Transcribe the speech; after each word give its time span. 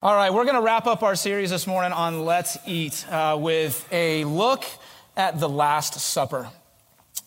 All 0.00 0.14
right, 0.14 0.32
we're 0.32 0.44
going 0.44 0.54
to 0.54 0.62
wrap 0.62 0.86
up 0.86 1.02
our 1.02 1.16
series 1.16 1.50
this 1.50 1.66
morning 1.66 1.90
on 1.90 2.24
Let's 2.24 2.56
Eat 2.68 3.04
uh, 3.10 3.36
with 3.36 3.84
a 3.90 4.22
look 4.26 4.64
at 5.16 5.40
the 5.40 5.48
Last 5.48 5.94
Supper. 5.94 6.48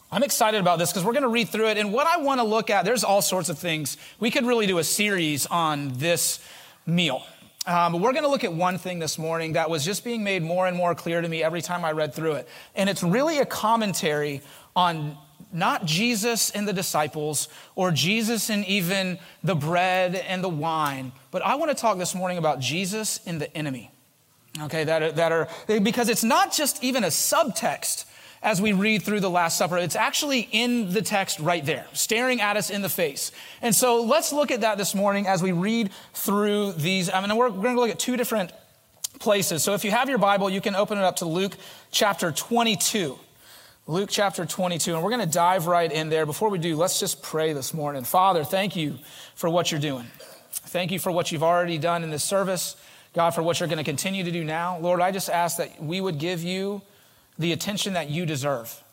I'm 0.10 0.24
excited 0.24 0.62
about 0.62 0.80
this 0.80 0.90
because 0.90 1.04
we're 1.04 1.12
going 1.12 1.24
to 1.24 1.28
read 1.28 1.50
through 1.50 1.68
it. 1.68 1.78
And 1.78 1.92
what 1.92 2.08
I 2.08 2.22
want 2.22 2.40
to 2.40 2.46
look 2.46 2.70
at, 2.70 2.86
there's 2.86 3.04
all 3.04 3.22
sorts 3.22 3.50
of 3.50 3.60
things. 3.60 3.98
We 4.22 4.32
could 4.32 4.46
really 4.46 4.68
do 4.68 4.78
a 4.78 4.86
series 4.86 5.48
on 5.48 5.92
this 5.96 6.40
meal. 6.86 7.26
Um, 7.68 7.92
but 7.92 8.02
we're 8.02 8.14
going 8.14 8.24
to 8.24 8.30
look 8.30 8.46
at 8.46 8.54
one 8.54 8.78
thing 8.78 9.00
this 9.00 9.18
morning 9.18 9.52
that 9.54 9.70
was 9.70 9.84
just 9.84 10.06
being 10.06 10.24
made 10.24 10.42
more 10.42 10.66
and 10.66 10.78
more 10.78 10.96
clear 10.96 11.20
to 11.20 11.28
me 11.28 11.44
every 11.44 11.62
time 11.62 11.84
I 11.84 11.92
read 11.92 12.14
through 12.14 12.36
it. 12.36 12.48
And 12.74 12.90
it's 12.90 13.04
really 13.04 13.40
a 13.40 13.46
commentary 13.46 14.44
on 14.78 15.18
not 15.54 15.86
Jesus 15.86 16.52
and 16.52 16.68
the 16.68 16.74
disciples 16.74 17.48
or 17.76 17.92
Jesus 17.92 18.50
and 18.50 18.66
even 18.66 19.20
the 19.44 19.56
bread 19.56 20.16
and 20.16 20.44
the 20.44 20.50
wine, 20.50 21.12
but 21.32 21.42
I 21.42 21.56
want 21.56 21.72
to 21.72 21.76
talk 21.76 21.98
this 21.98 22.16
morning 22.16 22.38
about 22.38 22.60
Jesus 22.60 23.20
and 23.26 23.40
the 23.40 23.56
enemy. 23.56 23.92
Okay, 24.64 24.84
that 24.84 25.02
are, 25.02 25.12
that 25.14 25.32
are, 25.32 25.48
because 25.80 26.10
it's 26.10 26.24
not 26.24 26.52
just 26.52 26.84
even 26.84 27.04
a 27.04 27.08
subtext 27.08 28.06
as 28.44 28.62
we 28.62 28.74
read 28.74 29.04
through 29.04 29.20
the 29.20 29.30
Last 29.30 29.58
Supper. 29.58 29.78
It's 29.78 29.96
actually 29.96 30.48
in 30.52 30.92
the 30.92 31.02
text 31.02 31.40
right 31.40 31.64
there, 31.64 31.86
staring 31.94 32.42
at 32.42 32.58
us 32.58 32.70
in 32.70 32.82
the 32.82 32.90
face. 32.90 33.32
And 33.62 33.74
so 33.74 34.04
let's 34.04 34.34
look 34.34 34.52
at 34.52 34.62
that 34.62 34.78
this 34.78 34.96
morning 34.96 35.28
as 35.28 35.44
we 35.44 35.52
read 35.52 35.92
through 36.14 36.74
these. 36.74 37.10
I 37.10 37.26
mean, 37.26 37.36
we're, 37.38 37.50
going 37.50 37.76
to 37.76 37.80
look 37.80 37.92
at 37.92 38.00
two 38.00 38.18
different 38.18 38.52
places. 39.20 39.64
So 39.64 39.74
if 39.74 39.86
you 39.86 39.92
have 39.92 40.10
your 40.10 40.18
Bible, 40.18 40.50
you 40.50 40.60
can 40.60 40.76
open 40.76 40.98
it 40.98 41.04
up 41.04 41.18
to 41.18 41.26
Luke 41.26 41.56
chapter 41.92 42.32
22. 42.32 43.18
Luke 43.88 44.10
chapter 44.12 44.46
22, 44.46 44.94
and 44.94 45.04
we're 45.04 45.10
going 45.10 45.28
to 45.28 45.34
dive 45.34 45.66
right 45.66 45.92
in 45.92 46.10
there. 46.10 46.28
Before 46.28 46.50
we 46.50 46.60
do, 46.60 46.76
let's 46.76 47.00
just 47.00 47.24
pray 47.24 47.52
this 47.54 47.74
morning. 47.74 48.04
Father, 48.04 48.44
thank 48.44 48.76
you 48.76 49.00
for 49.34 49.50
what 49.50 49.72
you're 49.72 49.82
doing. 49.82 50.06
Thank 50.52 50.92
you 50.92 51.00
for 51.00 51.12
what 51.12 51.32
you've 51.32 51.42
already 51.42 51.80
done 51.80 52.04
in 52.04 52.12
this 52.12 52.24
service. 52.24 52.76
God, 53.16 53.32
for 53.32 53.42
what 53.42 53.60
you're 53.60 53.68
going 53.68 53.80
to 53.80 53.84
continue 53.84 54.24
to 54.24 54.32
do 54.32 54.44
now. 54.44 54.78
Lord, 54.78 55.02
I 55.02 55.10
just 55.10 55.32
ask 55.32 55.58
that 55.58 55.82
we 55.82 56.00
would 56.00 56.20
give 56.20 56.44
you 56.44 56.84
the 57.40 57.54
attention 57.54 57.94
that 57.94 58.08
you 58.08 58.28
deserve. 58.28 58.84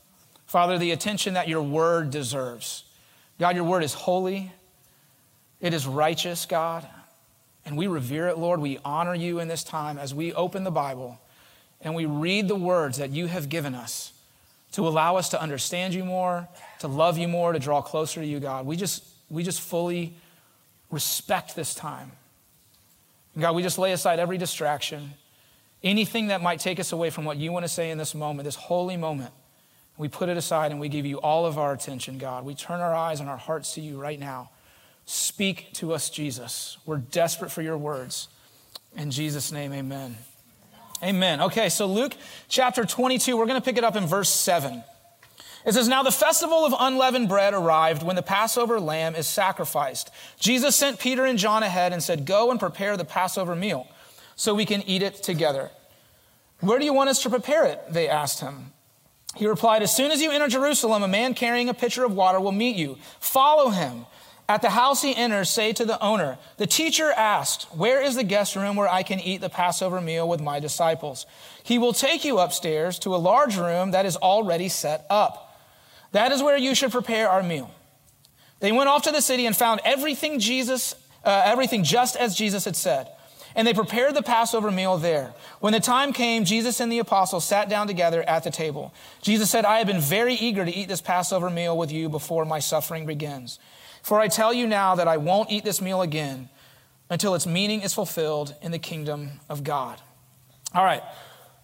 Father, 0.47 0.79
the 0.79 0.93
attention 0.93 1.35
that 1.35 1.49
your 1.49 1.63
word 1.63 2.11
deserves. 2.11 2.85
God, 3.39 3.57
your 3.57 3.65
word 3.65 3.85
is 3.85 3.93
holy, 3.93 4.53
it 5.61 5.75
is 5.75 5.87
righteous, 5.87 6.47
God, 6.47 6.89
and 7.67 7.77
we 7.77 7.89
revere 7.89 8.29
it, 8.29 8.39
Lord. 8.39 8.59
We 8.59 8.79
honor 8.87 9.15
you 9.15 9.39
in 9.39 9.49
this 9.49 9.65
time 9.65 9.99
as 9.99 10.15
we 10.15 10.33
open 10.33 10.65
the 10.65 10.71
Bible 10.71 11.21
and 11.83 11.95
we 11.95 12.07
read 12.07 12.49
the 12.49 12.57
words 12.57 12.97
that 12.97 13.11
you 13.11 13.27
have 13.27 13.51
given 13.51 13.75
us 13.75 14.15
to 14.73 14.87
allow 14.87 15.17
us 15.17 15.31
to 15.31 15.41
understand 15.41 15.95
you 15.95 16.05
more, 16.05 16.49
to 16.81 16.89
love 16.89 17.19
you 17.19 17.29
more, 17.29 17.53
to 17.53 17.59
draw 17.59 17.81
closer 17.81 18.21
to 18.21 18.27
you, 18.27 18.41
God. 18.41 18.67
We 18.67 18.77
just, 18.77 19.05
we 19.31 19.43
just 19.43 19.61
fully 19.61 20.15
respect 20.91 21.57
this 21.57 21.75
time. 21.75 22.13
And 23.35 23.43
God, 23.43 23.55
we 23.55 23.63
just 23.63 23.79
lay 23.79 23.93
aside 23.93 24.19
every 24.19 24.39
distraction, 24.39 25.15
anything 25.83 26.29
that 26.29 26.43
might 26.43 26.61
take 26.61 26.81
us 26.81 26.93
away 26.93 27.11
from 27.11 27.25
what 27.25 27.37
you 27.37 27.53
want 27.53 27.65
to 27.65 27.69
say 27.69 27.91
in 27.91 27.99
this 27.99 28.15
moment, 28.15 28.45
this 28.45 28.57
holy 28.57 28.97
moment. 28.97 29.33
We 29.97 30.09
put 30.09 30.29
it 30.29 30.37
aside 30.37 30.71
and 30.71 30.81
we 30.81 30.89
give 30.89 31.07
you 31.07 31.21
all 31.21 31.45
of 31.45 31.59
our 31.59 31.73
attention, 31.73 32.19
God. 32.19 32.45
We 32.45 32.55
turn 32.55 32.81
our 32.81 32.95
eyes 32.95 33.21
and 33.21 33.29
our 33.29 33.37
hearts 33.37 33.75
to 33.75 33.81
you 33.81 34.01
right 34.01 34.19
now. 34.19 34.51
Speak 35.07 35.73
to 35.75 35.93
us, 35.93 36.11
Jesus. 36.11 36.79
We're 36.87 36.99
desperate 36.99 37.51
for 37.51 37.63
your 37.63 37.79
words. 37.79 38.29
In 38.95 39.11
Jesus' 39.11 39.51
name, 39.51 39.73
amen. 39.73 40.17
Amen. 41.03 41.41
Okay, 41.43 41.69
so 41.69 41.87
Luke 41.87 42.15
chapter 42.49 42.85
22, 42.85 43.37
we're 43.37 43.47
going 43.47 43.61
to 43.61 43.65
pick 43.65 43.79
it 43.79 43.85
up 43.85 43.95
in 43.95 44.07
verse 44.07 44.31
7. 44.31 44.83
It 45.65 45.73
says, 45.73 45.87
Now 45.87 46.03
the 46.03 46.11
festival 46.11 46.65
of 46.65 46.75
unleavened 46.79 47.29
bread 47.29 47.55
arrived 47.55 48.03
when 48.03 48.17
the 48.17 48.23
Passover 48.23 48.81
lamb 48.81 49.15
is 49.15 49.27
sacrificed. 49.27 50.11
Jesus 50.41 50.75
sent 50.75 50.99
Peter 50.99 51.25
and 51.25 51.39
John 51.39 51.63
ahead 51.63 51.93
and 51.93 52.03
said, 52.03 52.27
Go 52.27 52.51
and 52.51 52.59
prepare 52.59 52.97
the 52.97 53.05
Passover 53.05 53.55
meal 53.55 53.87
so 54.35 54.55
we 54.55 54.67
can 54.67 54.83
eat 54.83 55.03
it 55.03 55.23
together. 55.23 55.71
Where 56.61 56.79
do 56.79 56.85
you 56.85 56.93
want 56.93 57.11
us 57.11 57.23
to 57.23 57.31
prepare 57.31 57.65
it? 57.67 57.81
They 57.91 58.09
asked 58.09 58.41
him. 58.41 58.73
He 59.37 59.47
replied, 59.47 59.83
As 59.83 59.95
soon 59.95 60.11
as 60.11 60.21
you 60.21 60.33
enter 60.33 60.49
Jerusalem, 60.49 61.03
a 61.03 61.09
man 61.09 61.35
carrying 61.35 61.69
a 61.69 61.75
pitcher 61.75 62.05
of 62.05 62.15
water 62.15 62.41
will 62.41 62.53
meet 62.53 62.77
you. 62.77 62.99
Follow 63.21 63.71
him. 63.71 64.07
At 64.49 64.63
the 64.63 64.71
house 64.71 65.03
he 65.03 65.15
enters, 65.15 65.51
say 65.51 65.75
to 65.75 65.85
the 65.85 66.03
owner, 66.03 66.39
The 66.57 66.67
teacher 66.67 67.13
asked, 67.13 67.65
Where 67.77 68.01
is 68.01 68.15
the 68.15 68.25
guest 68.25 68.57
room 68.57 68.77
where 68.77 68.89
I 68.89 69.03
can 69.03 69.21
eat 69.21 69.43
the 69.43 69.51
Passover 69.51 70.01
meal 70.01 70.27
with 70.27 70.41
my 70.41 70.59
disciples? 70.59 71.27
He 71.63 71.79
will 71.79 71.93
take 71.93 72.25
you 72.25 72.39
upstairs 72.39 72.99
to 73.01 73.15
a 73.15 73.19
large 73.19 73.59
room 73.59 73.91
that 73.91 74.07
is 74.07 74.17
already 74.17 74.71
set 74.71 75.05
up. 75.11 75.55
That 76.13 76.33
is 76.33 76.43
where 76.43 76.57
you 76.57 76.75
should 76.75 76.93
prepare 76.93 77.29
our 77.29 77.43
meal. 77.43 77.71
They 78.61 78.73
went 78.73 78.89
off 78.89 79.03
to 79.03 79.13
the 79.13 79.21
city 79.21 79.45
and 79.45 79.55
found 79.55 79.83
everything 79.85 80.39
Jesus, 80.41 80.95
uh, 81.25 81.43
everything 81.45 81.85
just 81.85 82.17
as 82.17 82.35
Jesus 82.35 82.65
had 82.65 82.75
said. 82.75 83.09
And 83.55 83.67
they 83.67 83.75
prepared 83.75 84.15
the 84.15 84.23
Passover 84.23 84.71
meal 84.71 84.97
there. 84.97 85.35
When 85.61 85.75
the 85.75 85.81
time 85.81 86.15
came, 86.15 86.47
Jesus 86.47 86.81
and 86.81 86.91
the 86.91 87.01
apostles 87.01 87.45
sat 87.45 87.69
down 87.69 87.87
together 87.87 88.23
at 88.23 88.45
the 88.45 88.51
table. 88.51 88.95
Jesus 89.21 89.51
said, 89.51 89.67
I 89.67 89.79
have 89.79 89.87
been 89.87 90.01
very 90.01 90.35
eager 90.35 90.65
to 90.65 90.75
eat 90.75 90.89
this 90.89 91.01
Passover 91.03 91.51
meal 91.51 91.77
with 91.77 91.93
you 91.93 92.09
before 92.09 92.47
my 92.47 92.61
suffering 92.61 93.05
begins. 93.05 93.59
For 94.09 94.19
I 94.19 94.29
tell 94.29 94.55
you 94.55 94.67
now 94.67 94.95
that 94.95 95.07
I 95.07 95.19
won't 95.19 95.51
eat 95.51 95.65
this 95.65 95.83
meal 95.83 96.01
again 96.01 96.49
until 97.11 97.35
its 97.35 97.47
meaning 97.47 97.83
is 97.83 97.93
fulfilled 97.93 98.55
in 98.63 98.73
the 98.73 98.79
kingdom 98.79 99.33
of 99.51 99.63
God. 99.63 100.01
All 100.75 100.83
right. 100.83 101.03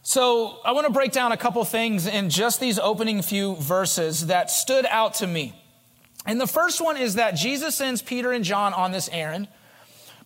So 0.03 0.59
I 0.63 0.73
want 0.73 0.87
to 0.87 0.93
break 0.93 1.13
down 1.13 1.33
a 1.33 1.39
couple 1.39 1.65
things 1.65 2.07
in 2.07 2.29
just 2.29 2.61
these 2.61 2.79
opening 2.79 3.23
few 3.23 3.57
verses 3.57 4.27
that 4.27 4.51
stood 4.51 4.85
out 4.85 5.15
to 5.15 5.27
me. 5.27 5.59
And 6.27 6.39
the 6.39 6.47
first 6.47 6.83
one 6.83 6.99
is 6.99 7.15
that 7.15 7.31
Jesus 7.31 7.77
sends 7.77 8.03
Peter 8.03 8.31
and 8.31 8.45
John 8.45 8.75
on 8.75 8.93
this 8.93 9.09
errand, 9.11 9.49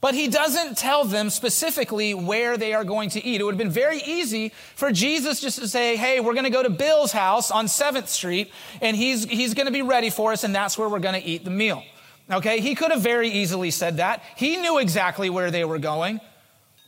but 0.01 0.13
he 0.13 0.27
doesn't 0.27 0.77
tell 0.77 1.05
them 1.05 1.31
specifically 1.31 2.15
where 2.15 2.57
they 2.57 2.75
are 2.75 2.83
going 2.83 3.11
to 3.11 3.25
eat. 3.25 3.41
It 3.41 3.45
would 3.45 3.55
have 3.55 3.59
been 3.59 3.71
very 3.71 4.03
easy 4.03 4.53
for 4.75 4.91
Jesus 4.91 5.41
just 5.41 5.61
to 5.61 5.69
say, 5.69 5.95
Hey, 5.95 6.19
we're 6.19 6.35
going 6.35 6.43
to 6.43 6.51
go 6.51 6.65
to 6.65 6.71
Bill's 6.71 7.13
house 7.13 7.53
on 7.53 7.67
7th 7.67 8.09
Street, 8.09 8.51
and 8.81 8.97
he's, 8.97 9.25
he's 9.25 9.55
going 9.55 9.67
to 9.67 9.73
be 9.73 9.83
ready 9.83 10.11
for 10.11 10.33
us, 10.33 10.43
and 10.43 10.53
that's 10.53 10.77
where 10.77 10.89
we're 10.89 10.99
going 10.99 11.15
to 11.15 11.25
eat 11.25 11.45
the 11.45 11.51
meal. 11.51 11.85
Okay, 12.31 12.61
he 12.61 12.75
could 12.75 12.91
have 12.91 13.01
very 13.01 13.29
easily 13.29 13.71
said 13.71 13.97
that. 13.97 14.23
He 14.37 14.57
knew 14.57 14.79
exactly 14.79 15.31
where 15.31 15.51
they 15.51 15.65
were 15.65 15.79
going, 15.79 16.21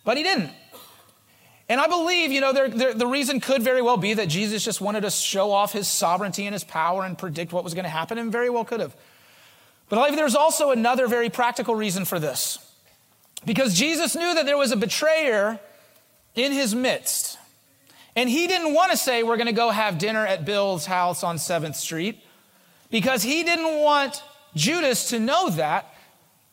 but 0.05 0.17
he 0.17 0.23
didn't. 0.23 0.51
And 1.69 1.81
I 1.81 1.87
believe, 1.87 2.33
you 2.33 2.41
know, 2.41 2.53
they're, 2.53 2.69
they're, 2.69 2.95
the 2.95 3.07
reason 3.07 3.41
could 3.41 3.63
very 3.63 3.81
well 3.81 3.97
be 3.97 4.15
that 4.15 4.29
Jesus 4.29 4.65
just 4.65 4.81
wanted 4.81 5.03
to 5.03 5.11
show 5.11 5.53
off 5.53 5.73
his 5.73 5.87
sovereignty 5.87 6.45
and 6.47 6.53
his 6.53 6.65
power 6.65 7.05
and 7.05 7.17
predict 7.17 7.53
what 7.53 7.65
was 7.65 7.75
going 7.75 7.85
to 7.85 7.91
happen, 7.91 8.19
and 8.19 8.33
very 8.33 8.51
well 8.51 8.65
could 8.65 8.81
have. 8.81 8.95
But 9.89 9.99
I 9.99 10.03
believe 10.03 10.17
there's 10.17 10.35
also 10.35 10.73
another 10.73 11.07
very 11.07 11.31
practical 11.31 11.75
reason 11.75 12.05
for 12.05 12.19
this. 12.19 12.59
Because 13.47 13.79
Jesus 13.79 14.15
knew 14.15 14.35
that 14.35 14.47
there 14.47 14.59
was 14.59 14.73
a 14.73 14.77
betrayer 14.77 15.59
in 16.35 16.53
his 16.53 16.75
midst. 16.75 17.39
And 18.17 18.29
he 18.29 18.47
didn't 18.47 18.75
want 18.75 18.91
to 18.91 18.97
say, 18.97 19.23
We're 19.23 19.37
going 19.37 19.47
to 19.47 19.53
go 19.53 19.71
have 19.71 19.99
dinner 19.99 20.27
at 20.27 20.45
Bill's 20.45 20.87
house 20.87 21.23
on 21.23 21.37
7th 21.37 21.77
Street, 21.77 22.19
because 22.91 23.23
he 23.23 23.45
didn't 23.45 23.79
want 23.81 24.23
Judas 24.55 25.11
to 25.11 25.21
know 25.21 25.51
that, 25.51 25.95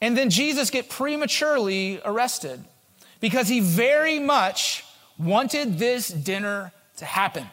and 0.01 0.17
then 0.17 0.29
Jesus 0.29 0.69
get 0.69 0.89
prematurely 0.89 1.99
arrested 2.05 2.63
because 3.19 3.47
he 3.47 3.59
very 3.59 4.19
much 4.19 4.83
wanted 5.17 5.79
this 5.79 6.07
dinner 6.07 6.71
to 6.97 7.05
happen. 7.05 7.43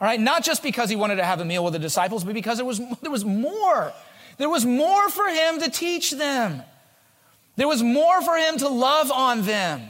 All 0.00 0.06
right, 0.06 0.18
not 0.18 0.42
just 0.42 0.62
because 0.62 0.88
he 0.88 0.96
wanted 0.96 1.16
to 1.16 1.24
have 1.24 1.40
a 1.40 1.44
meal 1.44 1.62
with 1.62 1.74
the 1.74 1.78
disciples, 1.78 2.24
but 2.24 2.34
because 2.34 2.56
there 2.56 2.64
was, 2.64 2.80
there 3.02 3.10
was 3.10 3.24
more. 3.24 3.92
There 4.38 4.48
was 4.48 4.64
more 4.64 5.08
for 5.10 5.26
him 5.26 5.60
to 5.60 5.70
teach 5.70 6.12
them. 6.12 6.62
There 7.56 7.68
was 7.68 7.82
more 7.82 8.22
for 8.22 8.36
him 8.36 8.56
to 8.58 8.68
love 8.68 9.10
on 9.10 9.42
them. 9.42 9.82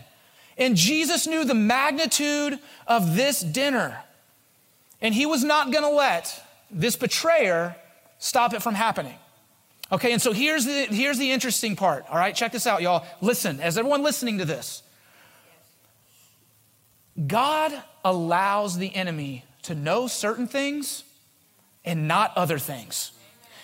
And 0.58 0.76
Jesus 0.76 1.26
knew 1.26 1.44
the 1.44 1.54
magnitude 1.54 2.58
of 2.86 3.14
this 3.14 3.40
dinner. 3.40 4.02
And 5.00 5.14
he 5.14 5.24
was 5.24 5.44
not 5.44 5.70
going 5.70 5.84
to 5.84 5.90
let 5.90 6.42
this 6.70 6.96
betrayer 6.96 7.76
stop 8.18 8.52
it 8.52 8.60
from 8.60 8.74
happening. 8.74 9.14
Okay, 9.92 10.12
and 10.12 10.22
so 10.22 10.32
here's 10.32 10.64
the, 10.64 10.86
here's 10.86 11.18
the 11.18 11.30
interesting 11.30 11.74
part. 11.74 12.04
All 12.08 12.16
right, 12.16 12.34
check 12.34 12.52
this 12.52 12.66
out, 12.66 12.80
y'all. 12.80 13.04
Listen, 13.20 13.60
as 13.60 13.76
everyone 13.76 14.02
listening 14.02 14.38
to 14.38 14.44
this, 14.44 14.82
God 17.26 17.72
allows 18.04 18.78
the 18.78 18.94
enemy 18.94 19.44
to 19.62 19.74
know 19.74 20.06
certain 20.06 20.46
things 20.46 21.04
and 21.84 22.06
not 22.06 22.36
other 22.36 22.58
things. 22.58 23.12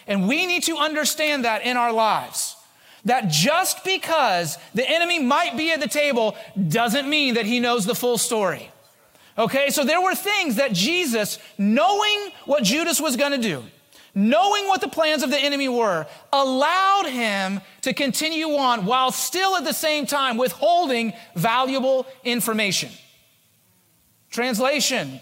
And 0.07 0.29
we 0.29 0.47
need 0.47 0.65
to 0.65 0.77
understand 0.77 1.45
that 1.45 1.63
in 1.63 1.77
our 1.77 1.93
lives. 1.93 2.57
That 3.05 3.29
just 3.29 3.85
because 3.85 4.59
the 4.75 4.89
enemy 4.89 5.21
might 5.21 5.57
be 5.57 5.71
at 5.71 5.81
the 5.81 5.89
table 5.89 6.37
doesn't 6.69 7.09
mean 7.09 7.35
that 7.35 7.47
he 7.47 7.61
knows 7.61 7.87
the 7.87 7.95
full 7.95 8.19
story. 8.19 8.71
Okay, 9.39 9.71
so 9.71 9.85
there 9.85 10.01
were 10.01 10.15
things 10.15 10.57
that 10.57 10.73
Jesus, 10.73 11.39
knowing 11.57 12.31
what 12.47 12.65
Judas 12.65 13.01
was 13.01 13.17
gonna 13.17 13.39
do, 13.39 13.63
knowing 14.17 14.67
what 14.67 14.81
the 14.81 14.89
plans 14.89 15.23
of 15.23 15.31
the 15.31 15.39
enemy 15.39 15.69
were, 15.69 16.07
allowed 16.33 17.07
him 17.07 17.61
to 17.83 17.93
continue 17.93 18.49
on 18.57 18.87
while 18.87 19.13
still 19.13 19.55
at 19.57 19.65
the 19.65 19.75
same 19.75 20.07
time 20.07 20.39
withholding 20.39 21.13
valuable 21.37 22.07
information. 22.25 22.91
Translation 24.31 25.21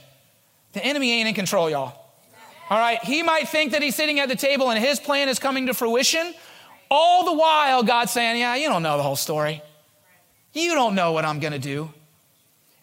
The 0.73 0.85
enemy 0.85 1.13
ain't 1.13 1.29
in 1.29 1.35
control, 1.35 1.69
y'all. 1.69 2.01
All 2.71 2.79
right, 2.79 3.03
he 3.05 3.23
might 3.23 3.49
think 3.49 3.73
that 3.73 3.83
he's 3.83 3.95
sitting 3.95 4.21
at 4.21 4.29
the 4.29 4.37
table 4.37 4.71
and 4.71 4.83
his 4.83 4.99
plan 4.99 5.29
is 5.29 5.39
coming 5.39 5.67
to 5.67 5.75
fruition. 5.75 6.33
All 6.91 7.25
the 7.25 7.35
while, 7.35 7.83
God's 7.83 8.13
saying, 8.13 8.39
Yeah, 8.39 8.55
you 8.55 8.69
don't 8.69 8.83
know 8.83 8.97
the 8.97 9.03
whole 9.03 9.17
story. 9.17 9.61
You 10.53 10.75
don't 10.75 10.95
know 10.95 11.13
what 11.13 11.25
I'm 11.25 11.41
going 11.41 11.53
to 11.53 11.59
do. 11.59 11.93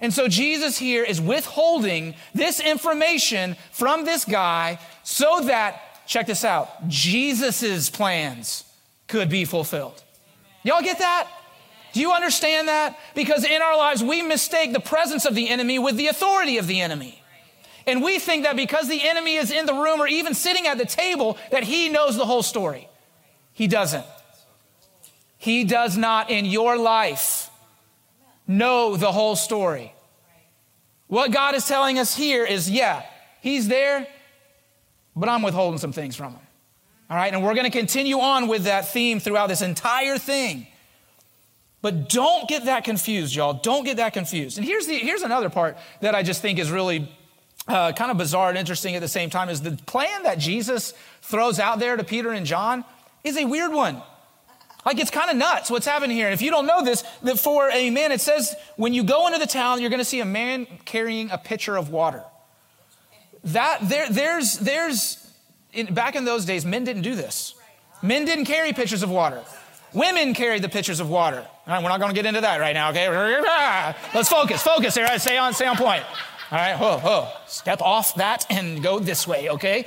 And 0.01 0.13
so 0.13 0.27
Jesus 0.27 0.77
here 0.77 1.03
is 1.03 1.21
withholding 1.21 2.15
this 2.33 2.59
information 2.59 3.55
from 3.71 4.03
this 4.03 4.25
guy 4.25 4.79
so 5.03 5.41
that, 5.45 5.81
check 6.11 6.27
this 6.27 6.43
out, 6.43 6.89
Jesus' 6.89 7.89
plans 7.89 8.65
could 9.07 9.29
be 9.29 9.45
fulfilled. 9.45 10.03
Y'all 10.61 10.81
get 10.81 10.99
that? 10.99 11.29
Do 11.93 12.01
you 12.01 12.11
understand 12.11 12.67
that? 12.67 12.99
Because 13.15 13.45
in 13.45 13.61
our 13.61 13.77
lives, 13.77 14.03
we 14.03 14.21
mistake 14.21 14.73
the 14.73 14.81
presence 14.81 15.25
of 15.25 15.35
the 15.35 15.47
enemy 15.47 15.79
with 15.79 15.95
the 15.95 16.07
authority 16.07 16.57
of 16.57 16.67
the 16.67 16.81
enemy. 16.81 17.23
And 17.87 18.03
we 18.03 18.19
think 18.19 18.43
that 18.43 18.57
because 18.57 18.89
the 18.89 19.01
enemy 19.01 19.37
is 19.37 19.51
in 19.51 19.65
the 19.65 19.73
room 19.73 20.01
or 20.01 20.07
even 20.07 20.33
sitting 20.33 20.67
at 20.67 20.77
the 20.77 20.85
table, 20.85 21.37
that 21.49 21.63
he 21.63 21.87
knows 21.87 22.17
the 22.17 22.25
whole 22.25 22.43
story. 22.43 22.89
He 23.53 23.67
doesn't. 23.67 24.05
He 25.37 25.63
does 25.63 25.97
not 25.97 26.29
in 26.29 26.43
your 26.43 26.77
life 26.77 27.49
know 28.47 28.97
the 28.97 29.13
whole 29.13 29.37
story. 29.37 29.93
What 31.07 31.31
God 31.31 31.55
is 31.55 31.65
telling 31.65 31.97
us 31.99 32.15
here 32.15 32.45
is 32.45 32.69
yeah, 32.69 33.03
he's 33.39 33.69
there, 33.69 34.07
but 35.15 35.29
I'm 35.29 35.41
withholding 35.41 35.79
some 35.79 35.91
things 35.91 36.15
from 36.15 36.33
them. 36.33 36.41
All 37.09 37.17
right, 37.17 37.33
and 37.33 37.43
we're 37.43 37.53
going 37.53 37.69
to 37.69 37.77
continue 37.77 38.19
on 38.19 38.47
with 38.47 38.63
that 38.63 38.87
theme 38.87 39.19
throughout 39.19 39.47
this 39.47 39.61
entire 39.61 40.17
thing. 40.17 40.67
But 41.81 42.09
don't 42.09 42.47
get 42.47 42.65
that 42.65 42.83
confused, 42.83 43.35
y'all. 43.35 43.53
Don't 43.53 43.83
get 43.83 43.97
that 43.97 44.13
confused. 44.13 44.57
And 44.57 44.65
here's, 44.65 44.85
the, 44.85 44.97
here's 44.97 45.23
another 45.23 45.49
part 45.49 45.77
that 46.01 46.15
I 46.15 46.23
just 46.23 46.41
think 46.41 46.59
is 46.59 46.71
really 46.71 47.11
uh, 47.67 47.91
kind 47.93 48.11
of 48.11 48.17
bizarre 48.17 48.49
and 48.49 48.57
interesting 48.57 48.95
at 48.95 49.01
the 49.01 49.07
same 49.07 49.29
time 49.29 49.49
is 49.49 49.61
the 49.61 49.71
plan 49.85 50.23
that 50.23 50.37
Jesus 50.37 50.93
throws 51.21 51.59
out 51.59 51.79
there 51.79 51.97
to 51.97 52.03
Peter 52.03 52.31
and 52.31 52.45
John 52.45 52.85
is 53.23 53.37
a 53.37 53.45
weird 53.45 53.71
one. 53.71 54.01
Like 54.85 54.99
it's 54.99 55.11
kind 55.11 55.29
of 55.29 55.37
nuts 55.37 55.69
what's 55.69 55.85
happening 55.85 56.15
here. 56.15 56.27
And 56.27 56.33
if 56.33 56.41
you 56.41 56.49
don't 56.49 56.65
know 56.65 56.83
this, 56.83 57.03
that 57.23 57.39
for 57.39 57.69
a 57.69 57.89
man, 57.89 58.11
it 58.11 58.21
says 58.21 58.55
when 58.77 58.93
you 58.93 59.03
go 59.03 59.27
into 59.27 59.39
the 59.39 59.47
town, 59.47 59.79
you're 59.79 59.91
going 59.91 59.99
to 59.99 60.05
see 60.05 60.21
a 60.21 60.25
man 60.25 60.65
carrying 60.85 61.29
a 61.29 61.37
pitcher 61.37 61.77
of 61.77 61.89
water. 61.89 62.23
That 63.43 63.79
there, 63.81 64.09
there's, 64.09 64.59
there's, 64.59 65.17
in, 65.73 65.93
back 65.93 66.15
in 66.15 66.25
those 66.25 66.45
days, 66.45 66.65
men 66.65 66.83
didn't 66.83 67.01
do 67.01 67.15
this. 67.15 67.55
Men 68.01 68.25
didn't 68.25 68.45
carry 68.45 68.73
pitchers 68.73 69.03
of 69.03 69.09
water. 69.09 69.43
Women 69.93 70.33
carried 70.33 70.61
the 70.61 70.69
pitchers 70.69 70.99
of 70.99 71.09
water. 71.09 71.45
All 71.67 71.73
right, 71.73 71.83
we're 71.83 71.89
not 71.89 71.99
going 71.99 72.11
to 72.11 72.15
get 72.15 72.25
into 72.25 72.41
that 72.41 72.59
right 72.59 72.73
now, 72.73 72.91
okay? 72.91 73.09
Let's 74.13 74.29
focus, 74.29 74.63
focus 74.63 74.95
here. 74.95 75.19
Stay 75.19 75.37
on, 75.37 75.53
stay 75.53 75.67
on 75.67 75.75
point. 75.75 76.03
All 76.51 76.57
right, 76.57 76.77
whoa, 76.77 76.97
whoa. 76.99 77.29
Step 77.47 77.81
off 77.81 78.15
that 78.15 78.45
and 78.49 78.81
go 78.81 78.99
this 78.99 79.27
way, 79.27 79.49
okay? 79.49 79.85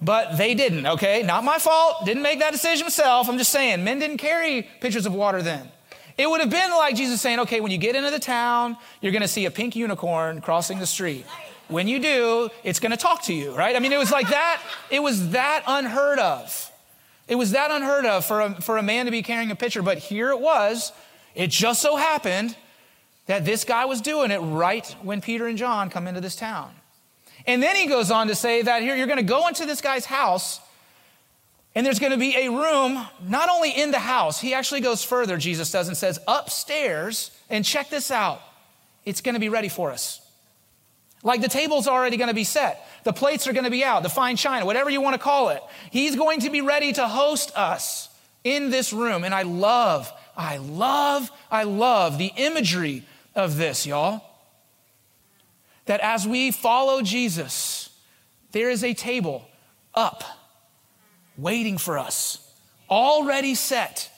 But 0.00 0.36
they 0.36 0.54
didn't, 0.54 0.86
okay? 0.86 1.22
Not 1.22 1.44
my 1.44 1.58
fault. 1.58 2.04
Didn't 2.04 2.22
make 2.22 2.40
that 2.40 2.52
decision 2.52 2.84
myself. 2.84 3.28
I'm 3.28 3.38
just 3.38 3.50
saying, 3.50 3.82
men 3.82 3.98
didn't 3.98 4.18
carry 4.18 4.68
pitchers 4.80 5.06
of 5.06 5.14
water 5.14 5.40
then. 5.40 5.70
It 6.16 6.28
would 6.28 6.40
have 6.40 6.50
been 6.50 6.70
like 6.70 6.94
Jesus 6.94 7.20
saying, 7.20 7.40
okay, 7.40 7.60
when 7.60 7.72
you 7.72 7.78
get 7.78 7.96
into 7.96 8.10
the 8.10 8.20
town, 8.20 8.76
you're 9.00 9.12
going 9.12 9.22
to 9.22 9.28
see 9.28 9.46
a 9.46 9.50
pink 9.50 9.74
unicorn 9.74 10.40
crossing 10.40 10.78
the 10.78 10.86
street. 10.86 11.26
When 11.68 11.88
you 11.88 11.98
do, 11.98 12.50
it's 12.62 12.78
going 12.78 12.90
to 12.90 12.96
talk 12.96 13.22
to 13.24 13.34
you, 13.34 13.54
right? 13.54 13.74
I 13.74 13.78
mean, 13.78 13.92
it 13.92 13.98
was 13.98 14.12
like 14.12 14.28
that. 14.28 14.60
It 14.90 15.02
was 15.02 15.30
that 15.30 15.62
unheard 15.66 16.18
of. 16.18 16.70
It 17.26 17.36
was 17.36 17.52
that 17.52 17.70
unheard 17.70 18.04
of 18.04 18.24
for 18.24 18.40
a, 18.40 18.60
for 18.60 18.76
a 18.76 18.82
man 18.82 19.06
to 19.06 19.10
be 19.10 19.22
carrying 19.22 19.50
a 19.50 19.56
pitcher. 19.56 19.82
But 19.82 19.98
here 19.98 20.30
it 20.30 20.40
was. 20.40 20.92
It 21.34 21.50
just 21.50 21.80
so 21.80 21.96
happened 21.96 22.56
that 23.26 23.44
this 23.44 23.64
guy 23.64 23.86
was 23.86 24.00
doing 24.00 24.30
it 24.30 24.38
right 24.38 24.86
when 25.02 25.20
Peter 25.20 25.46
and 25.46 25.56
John 25.56 25.88
come 25.88 26.06
into 26.06 26.20
this 26.20 26.36
town. 26.36 26.70
And 27.46 27.62
then 27.62 27.76
he 27.76 27.86
goes 27.86 28.10
on 28.10 28.28
to 28.28 28.34
say 28.34 28.62
that 28.62 28.82
here 28.82 28.94
you're 28.94 29.06
going 29.06 29.18
to 29.18 29.22
go 29.22 29.48
into 29.48 29.66
this 29.66 29.80
guy's 29.80 30.04
house 30.04 30.60
and 31.74 31.84
there's 31.84 31.98
going 31.98 32.12
to 32.12 32.18
be 32.18 32.36
a 32.36 32.50
room 32.50 33.04
not 33.26 33.48
only 33.48 33.70
in 33.70 33.90
the 33.90 33.98
house, 33.98 34.40
he 34.40 34.54
actually 34.54 34.80
goes 34.80 35.02
further, 35.02 35.36
Jesus 35.36 35.72
does, 35.72 35.88
and 35.88 35.96
says 35.96 36.20
upstairs, 36.28 37.32
and 37.50 37.64
check 37.64 37.90
this 37.90 38.10
out, 38.10 38.40
it's 39.04 39.20
going 39.20 39.34
to 39.34 39.40
be 39.40 39.48
ready 39.48 39.68
for 39.68 39.90
us. 39.90 40.20
Like 41.24 41.40
the 41.40 41.48
table's 41.48 41.88
already 41.88 42.16
going 42.16 42.28
to 42.28 42.34
be 42.34 42.44
set, 42.44 42.86
the 43.02 43.12
plates 43.12 43.48
are 43.48 43.52
going 43.52 43.64
to 43.64 43.70
be 43.70 43.82
out, 43.82 44.04
the 44.04 44.08
fine 44.08 44.36
china, 44.36 44.64
whatever 44.64 44.90
you 44.90 45.00
want 45.00 45.14
to 45.14 45.18
call 45.18 45.48
it. 45.48 45.62
He's 45.90 46.14
going 46.14 46.40
to 46.40 46.50
be 46.50 46.60
ready 46.60 46.92
to 46.92 47.08
host 47.08 47.50
us 47.56 48.08
in 48.44 48.70
this 48.70 48.92
room. 48.92 49.24
And 49.24 49.34
I 49.34 49.42
love, 49.42 50.12
I 50.36 50.58
love, 50.58 51.32
I 51.50 51.64
love 51.64 52.18
the 52.18 52.30
imagery 52.36 53.04
of 53.34 53.56
this, 53.56 53.84
y'all 53.84 54.22
that 55.86 56.00
as 56.00 56.26
we 56.26 56.50
follow 56.50 57.02
Jesus, 57.02 57.90
there 58.52 58.70
is 58.70 58.82
a 58.82 58.94
table 58.94 59.46
up 59.94 60.24
waiting 61.36 61.78
for 61.78 61.98
us, 61.98 62.38
already 62.88 63.54
set. 63.54 64.10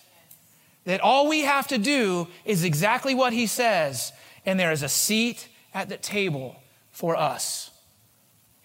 That 0.84 1.00
all 1.00 1.28
we 1.28 1.40
have 1.40 1.66
to 1.68 1.78
do 1.78 2.28
is 2.44 2.62
exactly 2.62 3.14
what 3.14 3.32
he 3.32 3.46
says, 3.46 4.12
and 4.44 4.60
there 4.60 4.70
is 4.70 4.82
a 4.84 4.88
seat 4.88 5.48
at 5.74 5.88
the 5.88 5.96
table 5.96 6.56
for 6.96 7.14
us. 7.14 7.70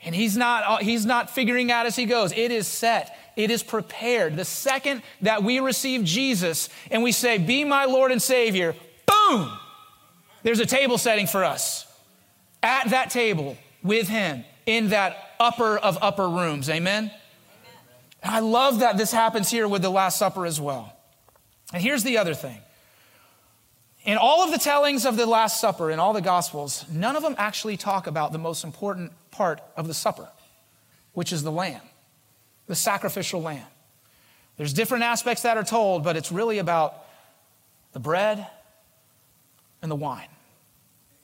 And 0.04 0.16
he's 0.16 0.38
not, 0.38 0.64
uh, 0.66 0.78
he's 0.78 1.06
not 1.06 1.30
figuring 1.30 1.70
out 1.70 1.86
as 1.86 1.98
he 1.98 2.06
goes. 2.06 2.32
It 2.32 2.50
is 2.50 2.66
set. 2.66 3.16
It 3.36 3.52
is 3.52 3.62
prepared. 3.62 4.38
The 4.38 4.46
second 4.46 5.04
that 5.22 5.44
we 5.44 5.60
receive 5.60 6.06
Jesus 6.06 6.70
and 6.90 7.04
we 7.04 7.12
say, 7.12 7.38
Be 7.38 7.66
my 7.66 7.86
Lord 7.86 8.12
and 8.12 8.22
Savior, 8.22 8.74
boom, 9.06 9.52
there's 10.44 10.62
a 10.62 10.66
table 10.66 10.98
setting 10.98 11.28
for 11.28 11.44
us 11.44 11.86
at 12.64 12.90
that 12.92 13.10
table 13.10 13.58
with 13.84 14.08
him 14.08 14.46
in 14.66 14.90
that 14.90 15.18
upper 15.38 15.78
of 15.78 15.98
upper 16.02 16.30
rooms. 16.30 16.70
Amen? 16.70 17.12
I 18.24 18.40
love 18.40 18.80
that 18.80 18.98
this 18.98 19.12
happens 19.12 19.52
here 19.52 19.68
with 19.68 19.82
the 19.82 19.90
Last 19.90 20.18
Supper 20.18 20.46
as 20.46 20.62
well. 20.62 20.94
And 21.74 21.84
here's 21.84 22.04
the 22.04 22.18
other 22.18 22.34
thing. 22.34 22.60
In 24.04 24.18
all 24.18 24.44
of 24.44 24.52
the 24.52 24.58
tellings 24.58 25.06
of 25.06 25.16
the 25.16 25.26
Last 25.26 25.62
Supper 25.62 25.92
in 25.92 26.00
all 26.00 26.14
the 26.14 26.22
Gospels, 26.22 26.86
none 26.92 27.16
of 27.16 27.22
them 27.22 27.36
actually 27.38 27.78
talk 27.78 28.08
about 28.08 28.32
the 28.32 28.40
most 28.40 28.64
important 28.64 29.12
part 29.30 29.62
of 29.78 29.88
the 29.88 29.94
supper, 29.94 30.28
which 31.14 31.32
is 31.32 31.44
the 31.44 31.52
lamb, 31.52 31.82
the 32.66 32.76
sacrificial 32.76 33.42
lamb. 33.42 33.68
There's 34.58 34.74
different 34.74 35.04
aspects 35.04 35.44
that 35.44 35.56
are 35.56 35.64
told, 35.64 36.04
but 36.04 36.18
it's 36.18 36.32
really 36.32 36.58
about 36.58 36.96
the 37.94 38.00
bread 38.00 38.48
and 39.82 39.92
the 39.92 39.96
wine, 39.96 40.30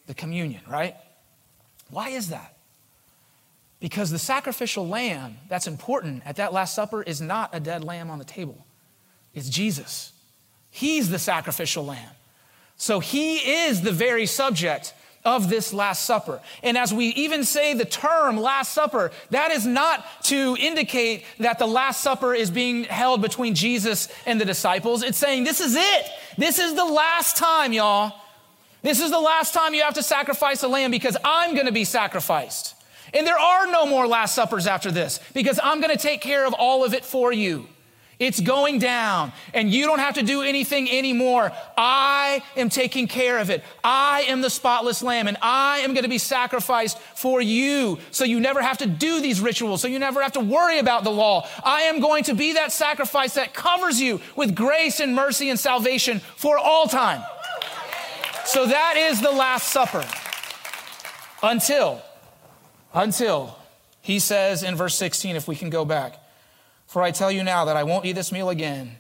the 0.06 0.14
communion, 0.14 0.62
right? 0.70 0.96
Why 1.90 2.10
is 2.10 2.30
that? 2.30 2.58
Because 3.80 4.12
the 4.12 4.20
sacrificial 4.20 4.88
lamb 4.88 5.38
that's 5.50 5.68
important 5.68 6.24
at 6.26 6.36
that 6.36 6.54
Last 6.54 6.76
Supper 6.76 7.02
is 7.02 7.22
not 7.22 7.50
a 7.54 7.60
dead 7.60 7.84
lamb 7.84 8.12
on 8.12 8.20
the 8.20 8.26
table, 8.26 8.66
it's 9.34 9.50
Jesus. 9.50 10.14
He's 10.70 11.10
the 11.10 11.20
sacrificial 11.20 11.84
lamb. 11.84 12.10
So 12.78 13.00
he 13.00 13.38
is 13.66 13.82
the 13.82 13.92
very 13.92 14.26
subject 14.26 14.94
of 15.26 15.50
this 15.50 15.74
Last 15.74 16.06
Supper. 16.06 16.40
And 16.64 16.78
as 16.78 16.94
we 16.94 17.08
even 17.08 17.44
say 17.44 17.74
the 17.74 17.86
term 17.86 18.38
Last 18.38 18.74
Supper, 18.74 19.12
that 19.32 19.52
is 19.52 19.66
not 19.66 20.06
to 20.24 20.56
indicate 20.58 21.26
that 21.40 21.60
the 21.60 21.66
Last 21.68 22.02
Supper 22.02 22.34
is 22.34 22.50
being 22.50 22.86
held 22.86 23.22
between 23.22 23.54
Jesus 23.54 24.08
and 24.26 24.40
the 24.40 24.46
disciples. 24.46 25.04
It's 25.04 25.18
saying 25.18 25.44
this 25.44 25.60
is 25.60 25.76
it. 25.76 26.06
This 26.38 26.60
is 26.60 26.76
the 26.76 26.86
last 26.86 27.36
time, 27.36 27.74
y'all, 27.74 28.14
this 28.84 29.02
is 29.02 29.12
the 29.12 29.20
last 29.20 29.54
time 29.54 29.74
you 29.74 29.82
have 29.82 29.96
to 29.96 30.04
sacrifice 30.04 30.64
a 30.64 30.68
lamb 30.68 30.92
because 30.92 31.18
I'm 31.26 31.56
going 31.56 31.66
to 31.66 31.74
be 31.74 31.84
sacrificed. 31.84 32.76
And 33.14 33.26
there 33.26 33.40
are 33.40 33.68
no 33.68 33.86
more 33.86 34.08
Last 34.08 34.36
Suppers 34.36 34.68
after 34.68 34.92
this 34.92 35.20
because 35.34 35.60
I'm 35.62 35.82
going 35.82 35.96
to 35.96 36.02
take 36.02 36.22
care 36.22 36.46
of 36.46 36.54
all 36.54 36.86
of 36.86 36.94
it 36.94 37.04
for 37.04 37.34
you. 37.34 37.68
It's 38.20 38.40
going 38.40 38.80
down, 38.80 39.32
and 39.54 39.70
you 39.72 39.86
don't 39.86 40.00
have 40.00 40.16
to 40.16 40.24
do 40.24 40.42
anything 40.42 40.90
anymore. 40.90 41.52
I 41.78 42.42
am 42.56 42.70
taking 42.70 43.08
care 43.08 43.38
of 43.38 43.52
it. 43.52 43.64
I 43.84 44.22
am 44.28 44.42
the 44.42 44.50
spotless 44.50 45.04
lamb, 45.04 45.28
and 45.28 45.38
I 45.40 45.80
am 45.80 45.94
going 45.94 46.04
to 46.04 46.10
be 46.10 46.18
sacrificed 46.18 46.98
for 46.98 47.42
you. 47.42 48.00
So 48.10 48.24
you 48.24 48.40
never 48.40 48.60
have 48.60 48.80
to 48.80 48.88
do 48.88 49.22
these 49.22 49.40
rituals, 49.40 49.84
so 49.84 49.88
you 49.88 50.00
never 50.00 50.24
have 50.24 50.32
to 50.32 50.40
worry 50.40 50.80
about 50.80 51.04
the 51.04 51.12
law. 51.12 51.48
I 51.64 51.82
am 51.82 52.00
going 52.00 52.24
to 52.24 52.34
be 52.34 52.54
that 52.54 52.72
sacrifice 52.72 53.36
that 53.36 53.54
covers 53.54 54.02
you 54.02 54.20
with 54.36 54.56
grace 54.56 55.00
and 55.00 55.14
mercy 55.14 55.52
and 55.52 55.60
salvation 55.60 56.20
for 56.38 56.58
all 56.58 56.88
time. 56.88 57.24
So 58.46 58.66
that 58.66 58.96
is 58.98 59.22
the 59.22 59.32
Last 59.32 59.72
Supper. 59.72 60.04
Until, 61.44 62.02
until 62.96 63.60
he 64.02 64.18
says 64.18 64.64
in 64.64 64.76
verse 64.76 64.96
16, 64.96 65.36
if 65.36 65.48
we 65.48 65.56
can 65.56 65.70
go 65.70 65.86
back, 65.86 66.20
for 66.88 67.04
I 67.04 67.12
tell 67.12 67.32
you 67.32 67.44
now 67.44 67.66
that 67.66 67.76
I 67.76 67.84
won't 67.84 68.06
eat 68.06 68.14
this 68.14 68.32
meal 68.32 68.50
again 68.50 68.96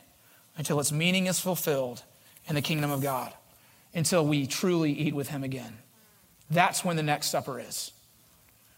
until 0.58 0.80
its 0.80 0.92
meaning 0.92 1.28
is 1.28 1.40
fulfilled 1.40 2.04
in 2.48 2.56
the 2.56 2.62
kingdom 2.62 2.92
of 2.92 3.02
God, 3.02 3.34
until 3.94 4.26
we 4.26 4.46
truly 4.46 4.92
eat 4.92 5.16
with 5.16 5.30
him 5.30 5.44
again. 5.44 5.78
That's 6.50 6.84
when 6.84 6.98
the 6.98 7.04
next 7.04 7.28
supper 7.28 7.60
is. 7.60 7.92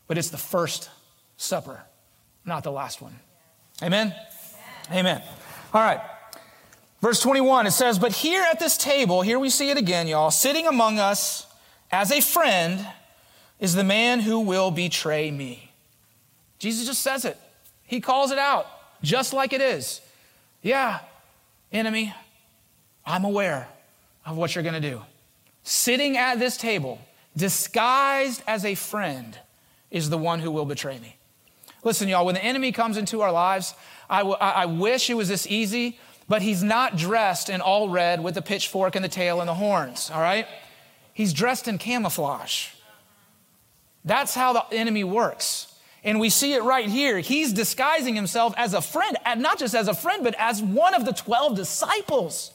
But 0.07 0.17
it's 0.17 0.29
the 0.29 0.37
first 0.37 0.89
supper, 1.37 1.81
not 2.45 2.63
the 2.63 2.71
last 2.71 3.01
one. 3.01 3.19
Amen? 3.81 4.13
Amen. 4.91 5.21
All 5.73 5.81
right. 5.81 6.01
Verse 7.01 7.19
21, 7.21 7.67
it 7.67 7.71
says, 7.71 7.97
But 7.97 8.11
here 8.11 8.43
at 8.51 8.59
this 8.59 8.77
table, 8.77 9.21
here 9.21 9.39
we 9.39 9.49
see 9.49 9.69
it 9.69 9.77
again, 9.77 10.07
y'all, 10.07 10.31
sitting 10.31 10.67
among 10.67 10.99
us 10.99 11.47
as 11.91 12.11
a 12.11 12.21
friend 12.21 12.85
is 13.59 13.73
the 13.73 13.83
man 13.83 14.19
who 14.19 14.39
will 14.39 14.71
betray 14.71 15.31
me. 15.31 15.71
Jesus 16.59 16.85
just 16.85 17.01
says 17.01 17.23
it. 17.25 17.37
He 17.83 18.01
calls 18.01 18.31
it 18.31 18.37
out 18.37 18.67
just 19.01 19.33
like 19.33 19.53
it 19.53 19.61
is. 19.61 20.01
Yeah, 20.61 20.99
enemy, 21.71 22.13
I'm 23.05 23.23
aware. 23.23 23.67
of 24.25 24.37
what 24.37 24.53
you're 24.53 24.63
going 24.63 24.79
to 24.79 24.89
do. 24.89 25.01
Sitting 25.63 26.17
at 26.17 26.37
this 26.39 26.57
table, 26.57 26.99
disguised 27.35 28.43
as 28.45 28.63
a 28.65 28.75
friend, 28.75 29.39
is 29.89 30.09
the 30.09 30.17
one 30.17 30.39
who 30.39 30.51
will 30.51 30.65
betray 30.65 30.99
me. 30.99 31.15
Listen, 31.83 32.07
y'all, 32.07 32.25
when 32.25 32.35
the 32.35 32.43
enemy 32.43 32.71
comes 32.71 32.97
into 32.97 33.21
our 33.21 33.31
lives, 33.31 33.73
I, 34.09 34.19
w- 34.19 34.37
I 34.39 34.65
wish 34.65 35.09
it 35.09 35.15
was 35.15 35.29
this 35.29 35.47
easy, 35.47 35.97
but 36.27 36.41
he's 36.41 36.61
not 36.61 36.97
dressed 36.97 37.49
in 37.49 37.61
all 37.61 37.89
red 37.89 38.23
with 38.23 38.35
the 38.35 38.41
pitchfork 38.41 38.95
and 38.95 39.03
the 39.03 39.09
tail 39.09 39.39
and 39.39 39.47
the 39.47 39.55
horns, 39.55 40.11
all 40.13 40.21
right? 40.21 40.45
He's 41.13 41.33
dressed 41.33 41.67
in 41.67 41.77
camouflage. 41.77 42.67
That's 44.05 44.35
how 44.35 44.53
the 44.53 44.65
enemy 44.71 45.03
works. 45.03 45.68
And 46.03 46.19
we 46.19 46.29
see 46.29 46.53
it 46.53 46.63
right 46.63 46.87
here. 46.87 47.19
He's 47.19 47.51
disguising 47.51 48.15
himself 48.15 48.53
as 48.57 48.73
a 48.73 48.81
friend, 48.81 49.17
and 49.25 49.41
not 49.41 49.59
just 49.59 49.75
as 49.75 49.87
a 49.87 49.93
friend, 49.93 50.23
but 50.23 50.35
as 50.37 50.61
one 50.61 50.93
of 50.93 51.05
the 51.05 51.11
12 51.11 51.55
disciples. 51.55 52.51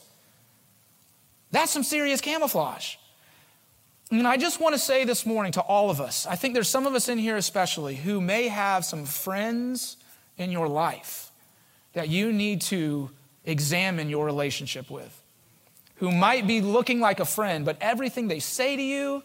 That's 1.51 1.71
some 1.71 1.83
serious 1.83 2.21
camouflage. 2.21 2.95
And 4.11 4.27
I 4.27 4.37
just 4.37 4.59
want 4.59 4.75
to 4.75 4.79
say 4.79 5.03
this 5.03 5.25
morning 5.25 5.51
to 5.53 5.61
all 5.61 5.89
of 5.89 5.99
us 5.99 6.27
I 6.27 6.35
think 6.35 6.53
there's 6.53 6.69
some 6.69 6.85
of 6.85 6.93
us 6.93 7.09
in 7.09 7.17
here, 7.17 7.37
especially, 7.37 7.95
who 7.95 8.21
may 8.21 8.47
have 8.47 8.85
some 8.85 9.05
friends 9.05 9.97
in 10.37 10.51
your 10.51 10.67
life 10.67 11.31
that 11.93 12.09
you 12.09 12.31
need 12.31 12.61
to 12.61 13.09
examine 13.45 14.09
your 14.09 14.25
relationship 14.25 14.89
with, 14.91 15.23
who 15.95 16.11
might 16.11 16.45
be 16.45 16.61
looking 16.61 16.99
like 16.99 17.19
a 17.19 17.25
friend, 17.25 17.63
but 17.65 17.77
everything 17.79 18.27
they 18.27 18.39
say 18.39 18.75
to 18.75 18.81
you, 18.81 19.23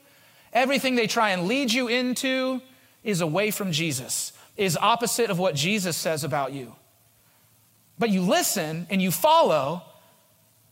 everything 0.53 0.95
they 0.95 1.07
try 1.07 1.31
and 1.31 1.47
lead 1.47 1.73
you 1.73 1.89
into, 1.89 2.63
is 3.03 3.21
away 3.21 3.51
from 3.51 3.73
Jesus, 3.73 4.33
is 4.57 4.77
opposite 4.77 5.31
of 5.31 5.39
what 5.39 5.55
Jesus 5.55 5.97
says 5.97 6.25
about 6.25 6.53
you. 6.53 6.75
But 7.99 8.11
you 8.11 8.23
listen 8.23 8.87
and 8.91 9.01
you 9.01 9.11
follow 9.11 9.83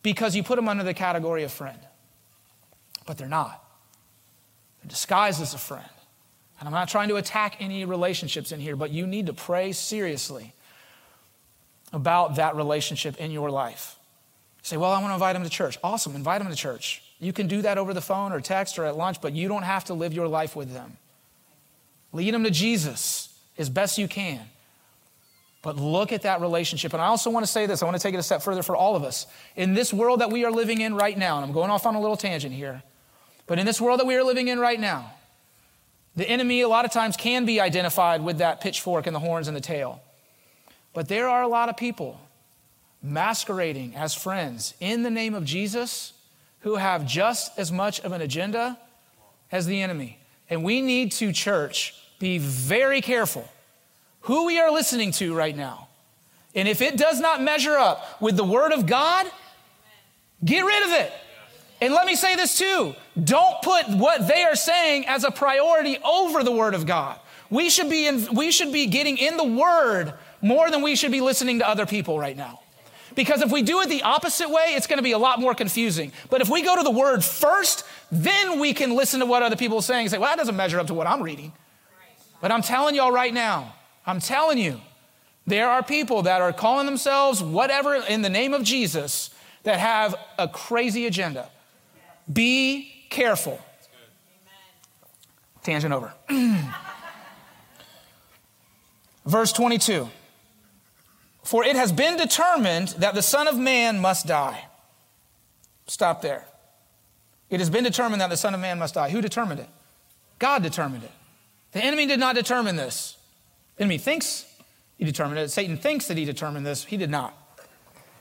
because 0.03 0.35
you 0.35 0.43
put 0.43 0.57
them 0.57 0.69
under 0.69 0.85
the 0.85 0.95
category 0.95 1.43
of 1.43 1.53
friend. 1.53 1.79
But 3.07 3.19
they're 3.19 3.29
not. 3.29 3.65
They're 4.83 4.89
disguised 4.89 5.41
as 5.41 5.55
a 5.55 5.59
friend. 5.59 5.89
And 6.59 6.67
I'm 6.67 6.75
not 6.75 6.89
trying 6.89 7.09
to 7.09 7.17
attack 7.17 7.57
any 7.61 7.85
relationships 7.85 8.51
in 8.51 8.61
here, 8.61 8.77
but 8.77 8.91
you 8.91 9.07
need 9.07 9.27
to 9.27 9.33
pray 9.33 9.73
seriously 9.73 10.55
about 11.93 12.37
that 12.37 12.57
relationship 12.57 13.17
in 13.19 13.31
your 13.31 13.51
life. 13.51 13.97
say, 14.63 14.77
well, 14.77 14.91
I 14.91 15.01
want 15.01 15.11
to 15.11 15.15
invite 15.15 15.35
them 15.35 15.45
to 15.45 15.51
church. 15.51 15.79
Awesome, 15.85 16.15
invite 16.17 16.41
them 16.41 16.51
to 16.51 16.57
church. 16.57 17.03
You 17.21 17.33
can 17.33 17.47
do 17.47 17.63
that 17.63 17.79
over 17.79 17.95
the 17.95 18.01
phone 18.01 18.33
or 18.33 18.41
text 18.41 18.79
or 18.79 18.85
at 18.85 18.97
lunch, 18.97 19.21
but 19.21 19.33
you 19.33 19.49
don't 19.49 19.63
have 19.63 19.85
to 19.85 19.95
live 19.95 20.13
your 20.13 20.29
life 20.29 20.55
with 20.55 20.73
them. 20.73 20.97
Lead 22.13 22.35
them 22.35 22.45
to 22.45 22.51
Jesus 22.51 23.29
as 23.59 23.69
best 23.69 23.99
you 23.99 24.09
can. 24.09 24.41
But 25.63 25.77
look 25.77 26.13
at 26.13 26.23
that 26.23 26.41
relationship. 26.41 26.93
And 26.93 27.03
I 27.03 27.07
also 27.07 27.31
want 27.31 27.45
to 27.45 27.51
say 27.51 27.67
this 27.67 27.83
I 27.83 27.85
want 27.85 27.97
to 27.97 28.03
take 28.03 28.15
it 28.15 28.19
a 28.19 28.23
step 28.23 28.43
further 28.43 28.63
for 28.63 28.77
all 28.77 28.97
of 28.97 29.03
us. 29.03 29.27
In 29.57 29.75
this 29.75 29.93
world 29.93 30.21
that 30.21 30.31
we 30.31 30.45
are 30.45 30.51
living 30.51 30.81
in 30.81 30.95
right 30.95 31.17
now, 31.17 31.37
and 31.37 31.45
I'm 31.45 31.53
going 31.53 31.71
off 31.71 31.85
on 31.85 31.95
a 31.95 32.01
little 32.01 32.17
tangent 32.17 32.55
here, 32.55 32.83
but 33.47 33.59
in 33.59 33.67
this 33.67 33.81
world 33.81 34.01
that 34.01 34.07
we 34.07 34.15
are 34.17 34.23
living 34.23 34.49
in 34.49 34.59
right 34.59 34.79
now, 34.79 35.13
the 36.17 36.29
enemy 36.29 36.61
a 36.63 36.69
lot 36.69 36.85
of 36.85 36.93
times 36.93 37.17
can 37.17 37.45
be 37.45 37.61
identified 37.61 38.23
with 38.23 38.39
that 38.39 38.61
pitchfork 38.61 39.07
and 39.07 39.15
the 39.15 39.21
horns 39.21 39.49
and 39.49 39.57
the 39.57 39.61
tail. 39.61 40.01
But 40.93 41.09
there 41.09 41.29
are 41.29 41.43
a 41.43 41.49
lot 41.49 41.69
of 41.69 41.77
people 41.77 42.21
masquerading 43.03 43.95
as 43.95 44.15
friends 44.15 44.75
in 44.81 45.03
the 45.03 45.11
name 45.11 45.35
of 45.35 45.45
Jesus 45.45 46.13
who 46.61 46.77
have 46.77 47.07
just 47.07 47.57
as 47.59 47.71
much 47.71 48.01
of 48.01 48.13
an 48.13 48.21
agenda 48.21 48.79
as 49.53 49.67
the 49.67 49.81
enemy. 49.81 50.19
And 50.51 50.65
we 50.65 50.81
need 50.81 51.13
to, 51.13 51.33
church, 51.33 51.95
be 52.19 52.39
very 52.39 53.01
careful 53.01 53.49
who 54.23 54.47
we 54.47 54.59
are 54.59 54.71
listening 54.71 55.13
to 55.13 55.35
right 55.35 55.57
now. 55.57 55.89
And 56.55 56.67
if 56.67 56.83
it 56.83 56.97
does 56.97 57.21
not 57.21 57.43
measure 57.43 57.77
up 57.77 58.21
with 58.21 58.37
the 58.37 58.45
Word 58.45 58.73
of 58.73 58.87
God, 58.87 59.27
get 60.45 60.65
rid 60.65 60.85
of 60.85 60.91
it. 60.93 61.13
And 61.81 61.95
let 61.95 62.07
me 62.07 62.17
say 62.17 62.35
this 62.35 62.59
too 62.59 62.95
don't 63.23 63.63
put 63.63 63.89
what 63.89 64.27
they 64.27 64.43
are 64.43 64.57
saying 64.57 65.07
as 65.07 65.25
a 65.25 65.31
priority 65.31 65.99
over 66.05 66.43
the 66.43 66.53
Word 66.53 66.75
of 66.75 66.87
God. 66.87 67.19
We 67.51 67.71
should 67.71 67.89
be, 67.89 68.07
in, 68.07 68.35
we 68.35 68.51
should 68.51 68.73
be 68.73 68.87
getting 68.87 69.17
in 69.17 69.37
the 69.37 69.45
Word 69.45 70.13
more 70.43 70.71
than 70.71 70.83
we 70.83 70.97
should 70.97 71.13
be 71.13 71.21
listening 71.21 71.61
to 71.61 71.69
other 71.69 71.87
people 71.87 72.19
right 72.19 72.37
now. 72.37 72.61
Because 73.19 73.43
if 73.43 73.51
we 73.51 73.63
do 73.63 73.81
it 73.81 73.89
the 73.89 74.05
opposite 74.05 74.49
way, 74.49 74.75
it's 74.77 74.87
going 74.87 74.99
to 74.99 75.03
be 75.03 75.11
a 75.11 75.19
lot 75.19 75.41
more 75.41 75.53
confusing. 75.53 76.13
But 76.31 76.41
if 76.41 76.49
we 76.49 76.63
go 76.63 76.77
to 76.77 76.85
the 76.85 76.91
Word 76.93 77.25
first, 77.25 77.85
then 78.13 78.61
we 78.61 78.73
can 78.73 78.95
listen 78.95 79.19
to 79.19 79.27
what 79.27 79.43
other 79.43 79.57
people 79.57 79.79
are 79.79 79.83
saying 79.83 80.03
and 80.03 80.11
say, 80.13 80.19
well, 80.19 80.31
that 80.31 80.39
doesn't 80.39 80.55
measure 80.55 80.79
up 80.79 80.87
to 80.87 80.95
what 80.95 81.09
I'm 81.09 81.21
reading. 81.21 81.53
But 82.41 82.53
I'm 82.53 82.63
telling 82.63 82.95
y'all 82.95 83.11
right 83.11 83.35
now, 83.35 83.75
I'm 84.07 84.21
telling 84.21 84.57
you, 84.57 84.81
there 85.49 85.69
are 85.69 85.83
people 85.83 86.23
that 86.23 86.41
are 86.41 86.53
calling 86.53 86.87
themselves 86.87 87.43
whatever 87.43 87.97
in 87.97 88.23
the 88.23 88.29
name 88.29 88.55
of 88.55 88.63
Jesus 88.63 89.31
that 89.65 89.81
have 89.81 90.15
a 90.39 90.47
crazy 90.47 91.05
agenda. 91.05 91.51
Be 92.33 92.89
careful. 93.11 93.61
Tangent 95.65 95.93
over. 95.93 96.13
Verse 99.27 99.51
22 99.51 100.09
For 101.49 101.65
it 101.65 101.77
has 101.77 101.93
been 101.93 102.19
determined 102.19 102.89
that 102.99 103.15
the 103.15 103.23
Son 103.23 103.49
of 103.49 103.57
Man 103.57 104.01
must 104.01 104.27
die. 104.27 104.67
Stop 105.87 106.21
there. 106.21 106.45
It 107.49 107.59
has 107.61 107.71
been 107.71 107.85
determined 107.85 108.21
that 108.21 108.29
the 108.29 108.37
Son 108.37 108.53
of 108.53 108.61
Man 108.61 108.79
must 108.79 108.93
die. 108.93 109.09
Who 109.09 109.23
determined 109.23 109.61
it? 109.61 109.69
God 110.39 110.63
determined 110.63 111.05
it. 111.05 111.11
The 111.73 111.83
enemy 111.83 112.05
did 112.05 112.21
not 112.21 112.35
determine 112.35 112.77
this. 112.77 113.17
The 113.77 113.85
enemy 113.85 113.97
thinks 113.97 114.45
he 114.99 115.07
determined 115.07 115.39
it. 115.39 115.51
Satan 115.51 115.79
thinks 115.79 116.07
that 116.09 116.19
he 116.19 116.27
determined 116.27 116.67
this. 116.67 116.85
He 116.85 116.99
did 116.99 117.09
not. 117.09 117.33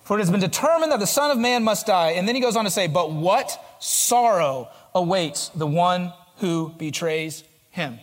For 0.05 0.15
it 0.15 0.21
has 0.21 0.31
been 0.31 0.39
determined 0.39 0.93
that 0.93 1.01
the 1.01 1.05
Son 1.05 1.29
of 1.29 1.37
Man 1.37 1.65
must 1.65 1.85
die. 1.85 2.11
And 2.11 2.29
then 2.29 2.35
he 2.35 2.39
goes 2.39 2.55
on 2.55 2.63
to 2.63 2.71
say, 2.71 2.87
But 2.87 3.11
what 3.11 3.61
sorrow 3.81 4.69
awaits 4.95 5.49
the 5.49 5.67
one 5.67 6.13
who 6.37 6.69
betrays 6.77 7.43
him? 7.71 7.99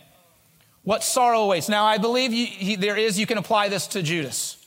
What 0.83 1.03
sorrow 1.03 1.41
awaits? 1.41 1.67
Now, 1.67 1.83
I 1.83 1.97
believe 1.97 2.31
you, 2.31 2.45
he, 2.45 2.75
there 2.75 2.95
is, 2.95 3.17
you 3.19 3.25
can 3.25 3.39
apply 3.39 3.69
this 3.69 3.87
to 3.87 4.03
Judas. 4.03 4.61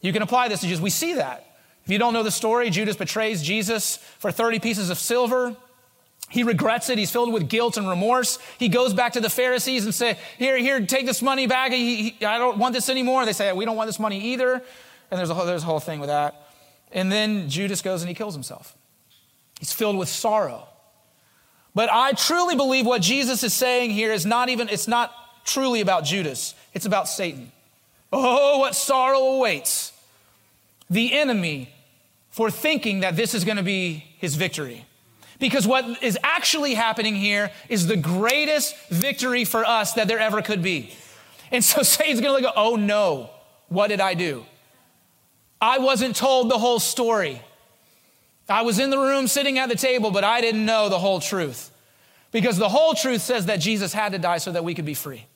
You 0.00 0.12
can 0.12 0.22
apply 0.22 0.48
this 0.48 0.60
to 0.60 0.66
Judas. 0.66 0.80
We 0.80 0.90
see 0.90 1.14
that. 1.14 1.46
If 1.84 1.90
you 1.90 1.98
don't 1.98 2.12
know 2.12 2.22
the 2.22 2.30
story, 2.30 2.70
Judas 2.70 2.96
betrays 2.96 3.42
Jesus 3.42 3.96
for 4.18 4.30
30 4.30 4.60
pieces 4.60 4.90
of 4.90 4.98
silver. 4.98 5.56
He 6.28 6.44
regrets 6.44 6.88
it. 6.88 6.98
He's 6.98 7.10
filled 7.10 7.32
with 7.32 7.48
guilt 7.48 7.76
and 7.76 7.88
remorse. 7.88 8.38
He 8.58 8.68
goes 8.68 8.94
back 8.94 9.14
to 9.14 9.20
the 9.20 9.30
Pharisees 9.30 9.84
and 9.84 9.94
say, 9.94 10.16
here, 10.38 10.56
here, 10.56 10.84
take 10.86 11.06
this 11.06 11.22
money 11.22 11.46
back. 11.46 11.72
He, 11.72 12.10
he, 12.10 12.26
I 12.26 12.38
don't 12.38 12.58
want 12.58 12.74
this 12.74 12.88
anymore. 12.88 13.26
They 13.26 13.32
say, 13.32 13.52
we 13.52 13.64
don't 13.64 13.76
want 13.76 13.88
this 13.88 13.98
money 13.98 14.20
either. 14.32 14.62
And 15.10 15.18
there's 15.18 15.30
a, 15.30 15.34
whole, 15.34 15.44
there's 15.44 15.62
a 15.62 15.66
whole 15.66 15.80
thing 15.80 15.98
with 15.98 16.08
that. 16.08 16.46
And 16.92 17.10
then 17.10 17.48
Judas 17.48 17.82
goes 17.82 18.02
and 18.02 18.08
he 18.08 18.14
kills 18.14 18.34
himself. 18.34 18.76
He's 19.58 19.72
filled 19.72 19.98
with 19.98 20.08
sorrow. 20.08 20.68
But 21.74 21.90
I 21.90 22.12
truly 22.12 22.56
believe 22.56 22.86
what 22.86 23.02
Jesus 23.02 23.42
is 23.42 23.52
saying 23.52 23.90
here 23.90 24.12
is 24.12 24.24
not 24.24 24.48
even, 24.48 24.68
it's 24.68 24.88
not 24.88 25.12
truly 25.44 25.80
about 25.80 26.04
Judas. 26.04 26.54
It's 26.74 26.86
about 26.86 27.08
Satan. 27.08 27.50
Oh, 28.12 28.58
what 28.58 28.74
sorrow 28.74 29.20
awaits 29.20 29.92
the 30.88 31.12
enemy 31.12 31.72
for 32.30 32.50
thinking 32.50 33.00
that 33.00 33.16
this 33.16 33.34
is 33.34 33.44
going 33.44 33.56
to 33.56 33.62
be 33.62 34.04
his 34.18 34.34
victory. 34.34 34.84
Because 35.38 35.66
what 35.66 36.02
is 36.02 36.18
actually 36.22 36.74
happening 36.74 37.16
here 37.16 37.50
is 37.68 37.86
the 37.86 37.96
greatest 37.96 38.76
victory 38.88 39.44
for 39.44 39.64
us 39.64 39.94
that 39.94 40.06
there 40.06 40.18
ever 40.18 40.42
could 40.42 40.62
be. 40.62 40.92
And 41.50 41.64
so 41.64 41.82
Satan's 41.82 42.20
gonna 42.20 42.42
go, 42.42 42.52
oh 42.54 42.76
no, 42.76 43.30
what 43.68 43.88
did 43.88 44.00
I 44.00 44.14
do? 44.14 44.44
I 45.60 45.78
wasn't 45.78 46.14
told 46.14 46.50
the 46.50 46.58
whole 46.58 46.78
story. 46.78 47.42
I 48.48 48.62
was 48.62 48.78
in 48.78 48.90
the 48.90 48.98
room 48.98 49.26
sitting 49.28 49.58
at 49.58 49.68
the 49.68 49.76
table, 49.76 50.10
but 50.10 50.24
I 50.24 50.40
didn't 50.40 50.64
know 50.64 50.88
the 50.88 50.98
whole 50.98 51.20
truth. 51.20 51.70
Because 52.32 52.56
the 52.56 52.68
whole 52.68 52.94
truth 52.94 53.22
says 53.22 53.46
that 53.46 53.60
Jesus 53.60 53.92
had 53.92 54.12
to 54.12 54.18
die 54.18 54.38
so 54.38 54.52
that 54.52 54.64
we 54.64 54.74
could 54.74 54.84
be 54.84 54.94
free. 54.94 55.26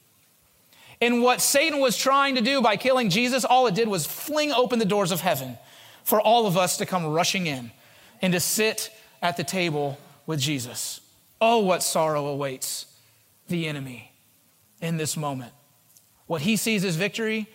And 1.00 1.22
what 1.22 1.40
Satan 1.40 1.80
was 1.80 1.96
trying 1.96 2.36
to 2.36 2.40
do 2.40 2.62
by 2.62 2.76
killing 2.76 3.10
Jesus, 3.10 3.44
all 3.44 3.66
it 3.66 3.74
did 3.74 3.88
was 3.88 4.06
fling 4.06 4.52
open 4.52 4.78
the 4.78 4.84
doors 4.84 5.10
of 5.10 5.20
heaven 5.20 5.58
for 6.04 6.20
all 6.20 6.46
of 6.46 6.56
us 6.56 6.76
to 6.78 6.86
come 6.86 7.06
rushing 7.06 7.46
in 7.46 7.70
and 8.22 8.32
to 8.32 8.40
sit 8.40 8.90
at 9.22 9.36
the 9.36 9.44
table 9.44 9.98
with 10.26 10.40
Jesus. 10.40 11.00
Oh, 11.40 11.58
what 11.58 11.82
sorrow 11.82 12.26
awaits 12.26 12.86
the 13.48 13.66
enemy 13.66 14.12
in 14.80 14.96
this 14.96 15.16
moment. 15.16 15.52
What 16.26 16.42
he 16.42 16.56
sees 16.56 16.84
as 16.84 16.96
victory 16.96 17.46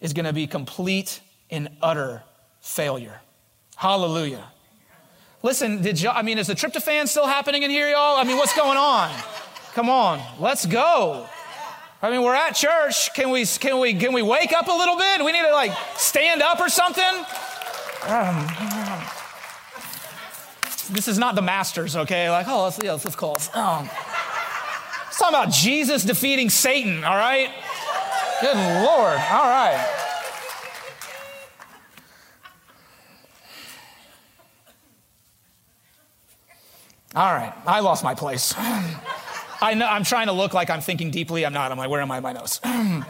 is 0.00 0.12
going 0.12 0.26
to 0.26 0.32
be 0.32 0.46
complete 0.46 1.20
and 1.50 1.68
utter 1.82 2.22
failure. 2.60 3.20
Hallelujah. 3.76 4.44
Listen, 5.42 5.82
did 5.82 6.04
I 6.04 6.22
mean, 6.22 6.38
is 6.38 6.48
the 6.48 6.54
tryptophan 6.54 7.06
still 7.06 7.26
happening 7.26 7.62
in 7.62 7.70
here, 7.70 7.88
y'all? 7.88 8.16
I 8.16 8.24
mean, 8.24 8.36
what's 8.36 8.56
going 8.56 8.76
on? 8.76 9.10
Come 9.72 9.88
on, 9.88 10.20
let's 10.40 10.66
go. 10.66 11.26
I 12.00 12.10
mean, 12.10 12.22
we're 12.22 12.34
at 12.34 12.52
church. 12.52 13.12
Can 13.14 13.30
we, 13.30 13.44
can 13.44 13.80
we, 13.80 13.94
can 13.94 14.12
we 14.12 14.22
wake 14.22 14.52
up 14.52 14.68
a 14.68 14.72
little 14.72 14.96
bit? 14.96 15.24
We 15.24 15.32
need 15.32 15.42
to 15.42 15.52
like 15.52 15.72
stand 15.96 16.42
up 16.42 16.60
or 16.60 16.68
something? 16.68 17.04
Um, 18.06 18.46
this 20.90 21.08
is 21.08 21.18
not 21.18 21.34
the 21.34 21.42
masters, 21.42 21.96
okay? 21.96 22.30
Like, 22.30 22.46
oh, 22.48 22.64
let's, 22.64 22.78
yeah, 22.82 22.92
let's, 22.92 23.04
let's 23.04 23.16
call. 23.16 23.34
Um, 23.52 23.90
it's 25.08 25.18
talking 25.18 25.36
about 25.36 25.50
Jesus 25.50 26.04
defeating 26.04 26.50
Satan, 26.50 27.02
all 27.02 27.16
right? 27.16 27.50
Good 28.40 28.56
Lord, 28.56 29.18
all 29.18 29.48
right. 29.50 30.04
All 37.16 37.34
right, 37.34 37.52
I 37.66 37.80
lost 37.80 38.04
my 38.04 38.14
place. 38.14 38.54
I 39.60 39.74
know, 39.74 39.86
I'm 39.86 40.04
trying 40.04 40.28
to 40.28 40.32
look 40.32 40.54
like 40.54 40.70
I'm 40.70 40.80
thinking 40.80 41.10
deeply. 41.10 41.44
I'm 41.44 41.52
not. 41.52 41.72
I'm 41.72 41.78
like, 41.78 41.90
where 41.90 42.00
am 42.00 42.10
I? 42.10 42.20
My 42.20 42.32
nose. 42.32 42.60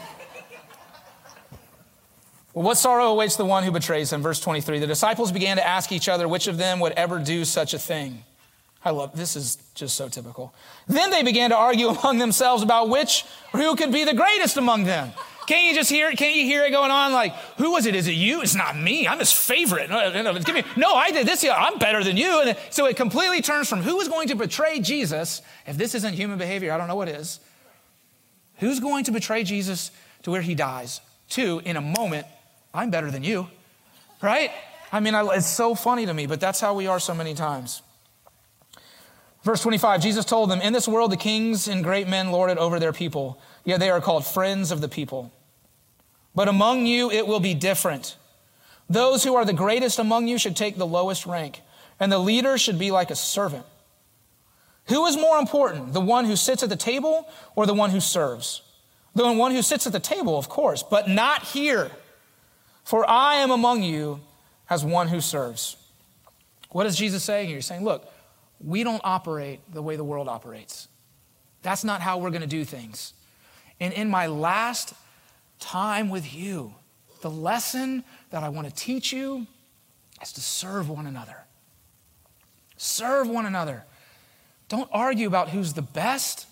what 2.53 2.77
sorrow 2.77 3.09
awaits 3.09 3.37
the 3.37 3.45
one 3.45 3.65
who 3.65 3.71
betrays 3.71 4.13
him? 4.13 4.23
Verse 4.23 4.41
23. 4.41 4.79
The 4.79 4.87
disciples 4.87 5.31
began 5.31 5.57
to 5.59 5.67
ask 5.67 5.93
each 5.93 6.09
other 6.09 6.27
which 6.27 6.47
of 6.47 6.57
them 6.57 6.81
would 6.81 6.93
ever 6.93 7.19
do 7.19 7.45
such 7.45 7.75
a 7.75 7.79
thing. 7.79 8.25
I 8.85 8.91
love 8.91 9.17
this 9.17 9.37
is 9.37 9.59
just 9.75 9.97
so 9.97 10.09
typical. 10.09 10.55
Then 10.87 11.11
they 11.11 11.23
began 11.23 11.51
to 11.51 11.57
argue 11.57 11.89
among 11.99 12.19
themselves 12.19 12.63
about 12.63 12.89
which 12.89 13.25
or 13.53 13.61
who 13.61 13.77
could 13.77 13.93
be 13.93 14.05
the 14.05 14.15
greatest 14.15 14.57
among 14.57 14.85
them. 14.85 15.13
Can't 15.49 15.65
you 15.65 15.75
just 15.75 15.89
hear 15.89 16.11
it? 16.11 16.19
Can't 16.19 16.37
you 16.37 16.45
hear 16.45 16.67
it 16.67 16.73
going 16.73 16.91
on? 16.91 17.11
Like, 17.11 17.35
who 17.57 17.73
was 17.73 17.87
it? 17.87 17.95
Is 17.95 18.07
it 18.07 18.13
you? 18.13 18.43
It's 18.43 18.55
not 18.55 18.77
me. 18.77 19.09
I'm 19.09 19.19
his 19.19 19.33
favorite. 19.33 19.91
Uh, 19.91 20.39
give 20.41 20.55
me, 20.55 20.63
no, 20.77 20.93
I 20.93 21.11
did 21.11 21.27
this. 21.27 21.43
I'm 21.43 21.79
better 21.79 22.05
than 22.05 22.19
you. 22.19 22.43
And 22.43 22.59
so 22.69 22.85
it 22.85 22.97
completely 22.99 23.41
turns 23.41 23.67
from 23.67 23.81
who 23.81 23.99
is 24.01 24.09
going 24.09 24.29
to 24.29 24.35
betray 24.35 24.79
Jesus. 24.81 25.41
If 25.67 25.79
this 25.79 25.95
isn't 25.95 26.13
human 26.13 26.37
behavior, 26.37 26.71
I 26.71 26.77
don't 26.77 26.87
know 26.87 26.97
what 26.97 27.09
is. 27.09 27.41
Who's 28.57 28.79
going 28.79 29.05
to 29.05 29.11
betray 29.11 29.43
Jesus 29.43 29.91
to 30.25 30.31
where 30.31 30.43
he 30.43 30.55
dies? 30.55 31.01
To, 31.31 31.63
in 31.65 31.79
a 31.79 31.81
moment, 31.81 32.27
I'm 32.75 32.91
better 32.91 33.11
than 33.11 33.25
you. 33.25 33.49
Right? 34.21 34.51
I 34.93 35.01
mean, 35.01 35.15
it's 35.15 35.47
so 35.47 35.75
funny 35.75 36.05
to 36.05 36.13
me, 36.13 36.27
but 36.27 36.41
that's 36.41 36.61
how 36.61 36.75
we 36.75 36.89
are 36.89 37.01
so 37.01 37.15
many 37.15 37.33
times. 37.33 37.81
Verse 39.45 39.63
25, 39.63 40.03
Jesus 40.03 40.27
told 40.27 40.51
them, 40.51 40.61
In 40.61 40.75
this 40.75 40.87
world, 40.87 41.11
the 41.11 41.17
kings 41.17 41.69
and 41.69 41.83
great 41.83 42.07
men 42.07 42.33
lord 42.33 42.51
it 42.51 42.59
over 42.59 42.79
their 42.79 42.93
people, 42.93 43.41
yet 43.65 43.81
they 43.81 43.89
are 43.89 44.03
called 44.03 44.27
friends 44.27 44.71
of 44.71 44.83
the 44.83 44.89
people. 44.89 45.33
But 46.39 46.47
among 46.47 46.87
you 46.87 47.11
it 47.11 47.27
will 47.27 47.41
be 47.41 47.53
different. 47.53 48.15
Those 48.89 49.25
who 49.25 49.35
are 49.35 49.45
the 49.45 49.53
greatest 49.53 49.99
among 49.99 50.29
you 50.29 50.39
should 50.39 50.55
take 50.55 50.77
the 50.77 50.87
lowest 50.87 51.27
rank, 51.27 51.63
and 51.99 52.13
the 52.13 52.19
leader 52.21 52.57
should 52.57 52.79
be 52.79 52.93
like 52.93 53.11
a 53.11 53.17
servant. 53.17 53.67
Who 54.87 55.05
is 55.07 55.17
more 55.17 55.39
important, 55.39 55.95
the 55.95 56.01
one 56.01 56.27
who 56.27 56.37
sits 56.37 56.63
at 56.63 56.69
the 56.69 56.77
table 56.77 57.29
or 57.57 57.67
the 57.67 57.75
one 57.75 57.91
who 57.91 57.99
serves? 57.99 58.63
The 59.17 59.33
one 59.33 59.51
who 59.51 59.63
sits 59.63 59.85
at 59.89 59.93
the 59.93 59.99
table, 59.99 60.39
of 60.39 60.49
course, 60.49 60.85
but 60.85 61.09
not 61.09 61.43
here. 61.43 61.91
For 62.85 63.05
I 63.11 63.39
am 63.39 63.51
among 63.51 63.83
you 63.83 64.21
as 64.71 64.85
one 64.85 65.09
who 65.09 65.21
serves. 65.21 65.77
What 66.71 66.87
is 66.87 66.95
Jesus 66.95 67.25
saying 67.25 67.49
here? 67.49 67.57
He's 67.57 67.67
saying, 67.67 67.83
look, 67.83 68.09
we 68.65 68.85
don't 68.85 69.03
operate 69.03 69.59
the 69.75 69.83
way 69.83 69.97
the 69.97 70.05
world 70.05 70.29
operates. 70.29 70.87
That's 71.63 71.83
not 71.83 72.01
how 72.01 72.19
we're 72.19 72.31
going 72.31 72.43
to 72.43 72.47
do 72.47 72.65
things. 72.65 73.13
And 73.81 73.93
in 73.93 74.09
my 74.09 74.29
last 74.29 74.95
time 75.59 76.09
with 76.09 76.35
you. 76.35 76.75
The 77.21 77.31
lesson 77.31 78.05
that 78.31 78.43
I 78.43 78.49
want 78.49 78.69
to 78.69 78.75
teach 78.75 79.13
you 79.13 79.47
is 80.23 80.33
to 80.33 80.41
serve 80.41 80.89
one 80.89 81.07
another. 81.07 81.37
Serve 82.77 83.29
one 83.29 83.47
another. 83.47 83.85
Don't 84.69 84.89
argue 84.93 85.27
about 85.27 85.49
who's 85.49 85.73
the 85.73 85.83
best, 85.83 86.47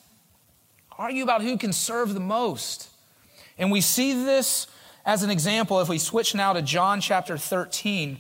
argue 0.99 1.23
about 1.23 1.43
who 1.43 1.57
can 1.57 1.73
serve 1.73 2.15
the 2.15 2.21
most. 2.21 2.89
And 3.59 3.71
we 3.71 3.81
see 3.81 4.13
this 4.13 4.67
as 5.05 5.23
an 5.23 5.31
example 5.31 5.81
if 5.81 5.89
we 5.89 5.99
switch 5.99 6.35
now 6.35 6.53
to 6.53 6.63
John 6.63 7.01
chapter 7.01 7.39
13 7.39 8.19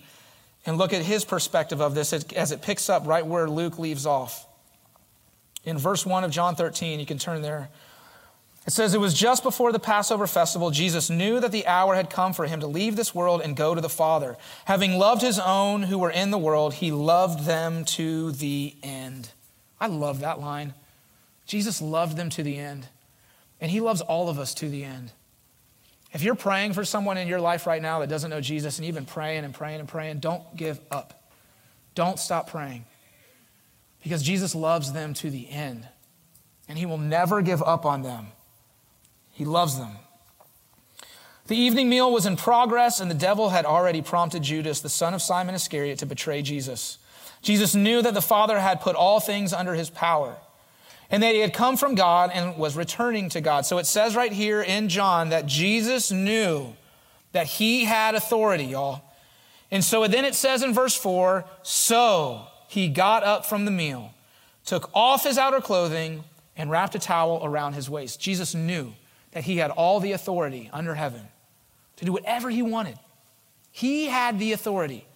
and 0.66 0.78
look 0.78 0.92
at 0.92 1.02
his 1.02 1.24
perspective 1.24 1.80
of 1.80 1.94
this 1.94 2.12
as 2.12 2.52
it 2.52 2.62
picks 2.62 2.88
up 2.88 3.06
right 3.06 3.26
where 3.26 3.48
Luke 3.48 3.78
leaves 3.78 4.06
off. 4.06 4.46
In 5.64 5.78
verse 5.78 6.06
1 6.06 6.22
of 6.22 6.30
John 6.30 6.54
13, 6.54 7.00
you 7.00 7.06
can 7.06 7.18
turn 7.18 7.42
there. 7.42 7.70
It 8.66 8.72
says, 8.72 8.94
It 8.94 9.00
was 9.00 9.14
just 9.14 9.42
before 9.42 9.70
the 9.70 9.78
Passover 9.78 10.26
festival, 10.26 10.70
Jesus 10.70 11.08
knew 11.08 11.38
that 11.40 11.52
the 11.52 11.66
hour 11.66 11.94
had 11.94 12.10
come 12.10 12.32
for 12.32 12.46
him 12.46 12.60
to 12.60 12.66
leave 12.66 12.96
this 12.96 13.14
world 13.14 13.40
and 13.40 13.56
go 13.56 13.74
to 13.74 13.80
the 13.80 13.88
Father. 13.88 14.36
Having 14.64 14.98
loved 14.98 15.22
his 15.22 15.38
own 15.38 15.84
who 15.84 15.98
were 15.98 16.10
in 16.10 16.32
the 16.32 16.38
world, 16.38 16.74
he 16.74 16.90
loved 16.90 17.44
them 17.46 17.84
to 17.84 18.32
the 18.32 18.74
end. 18.82 19.30
I 19.80 19.86
love 19.86 20.20
that 20.20 20.40
line. 20.40 20.74
Jesus 21.46 21.80
loved 21.80 22.16
them 22.16 22.28
to 22.30 22.42
the 22.42 22.58
end, 22.58 22.88
and 23.60 23.70
he 23.70 23.80
loves 23.80 24.00
all 24.00 24.28
of 24.28 24.38
us 24.38 24.52
to 24.54 24.68
the 24.68 24.82
end. 24.82 25.12
If 26.12 26.22
you're 26.22 26.34
praying 26.34 26.72
for 26.72 26.84
someone 26.84 27.18
in 27.18 27.28
your 27.28 27.40
life 27.40 27.66
right 27.66 27.82
now 27.82 28.00
that 28.00 28.08
doesn't 28.08 28.30
know 28.30 28.40
Jesus, 28.40 28.78
and 28.78 28.86
you've 28.86 28.96
been 28.96 29.04
praying 29.04 29.44
and 29.44 29.54
praying 29.54 29.78
and 29.78 29.88
praying, 29.88 30.18
don't 30.18 30.56
give 30.56 30.80
up. 30.90 31.30
Don't 31.94 32.18
stop 32.18 32.50
praying 32.50 32.84
because 34.02 34.22
Jesus 34.22 34.54
loves 34.54 34.92
them 34.92 35.14
to 35.14 35.30
the 35.30 35.48
end, 35.50 35.86
and 36.68 36.78
he 36.78 36.86
will 36.86 36.98
never 36.98 37.42
give 37.42 37.62
up 37.62 37.84
on 37.84 38.02
them. 38.02 38.26
He 39.36 39.44
loves 39.44 39.78
them. 39.78 39.92
The 41.46 41.56
evening 41.56 41.90
meal 41.90 42.10
was 42.10 42.24
in 42.24 42.36
progress, 42.36 43.00
and 43.00 43.10
the 43.10 43.14
devil 43.14 43.50
had 43.50 43.66
already 43.66 44.00
prompted 44.00 44.42
Judas, 44.42 44.80
the 44.80 44.88
son 44.88 45.12
of 45.12 45.20
Simon 45.20 45.54
Iscariot, 45.54 45.98
to 45.98 46.06
betray 46.06 46.40
Jesus. 46.40 46.96
Jesus 47.42 47.74
knew 47.74 48.00
that 48.00 48.14
the 48.14 48.22
Father 48.22 48.58
had 48.58 48.80
put 48.80 48.96
all 48.96 49.20
things 49.20 49.52
under 49.52 49.74
his 49.74 49.90
power 49.90 50.36
and 51.10 51.22
that 51.22 51.34
he 51.34 51.40
had 51.40 51.52
come 51.52 51.76
from 51.76 51.94
God 51.94 52.30
and 52.32 52.56
was 52.56 52.76
returning 52.76 53.28
to 53.28 53.42
God. 53.42 53.66
So 53.66 53.76
it 53.76 53.86
says 53.86 54.16
right 54.16 54.32
here 54.32 54.62
in 54.62 54.88
John 54.88 55.28
that 55.28 55.44
Jesus 55.44 56.10
knew 56.10 56.74
that 57.32 57.46
he 57.46 57.84
had 57.84 58.14
authority, 58.14 58.64
y'all. 58.64 59.02
And 59.70 59.84
so 59.84 60.06
then 60.06 60.24
it 60.24 60.34
says 60.34 60.62
in 60.62 60.72
verse 60.72 60.96
4 60.96 61.44
so 61.62 62.46
he 62.68 62.88
got 62.88 63.22
up 63.22 63.44
from 63.44 63.66
the 63.66 63.70
meal, 63.70 64.14
took 64.64 64.90
off 64.94 65.24
his 65.24 65.36
outer 65.36 65.60
clothing, 65.60 66.24
and 66.56 66.70
wrapped 66.70 66.94
a 66.94 66.98
towel 66.98 67.42
around 67.44 67.74
his 67.74 67.90
waist. 67.90 68.18
Jesus 68.18 68.54
knew 68.54 68.94
that 69.36 69.44
he 69.44 69.58
had 69.58 69.70
all 69.70 70.00
the 70.00 70.12
authority 70.12 70.70
under 70.72 70.94
heaven 70.94 71.20
to 71.96 72.06
do 72.06 72.12
whatever 72.12 72.48
he 72.48 72.62
wanted. 72.62 72.98
He 73.70 74.06
had 74.06 74.38
the 74.38 74.52
authority. 74.52 75.06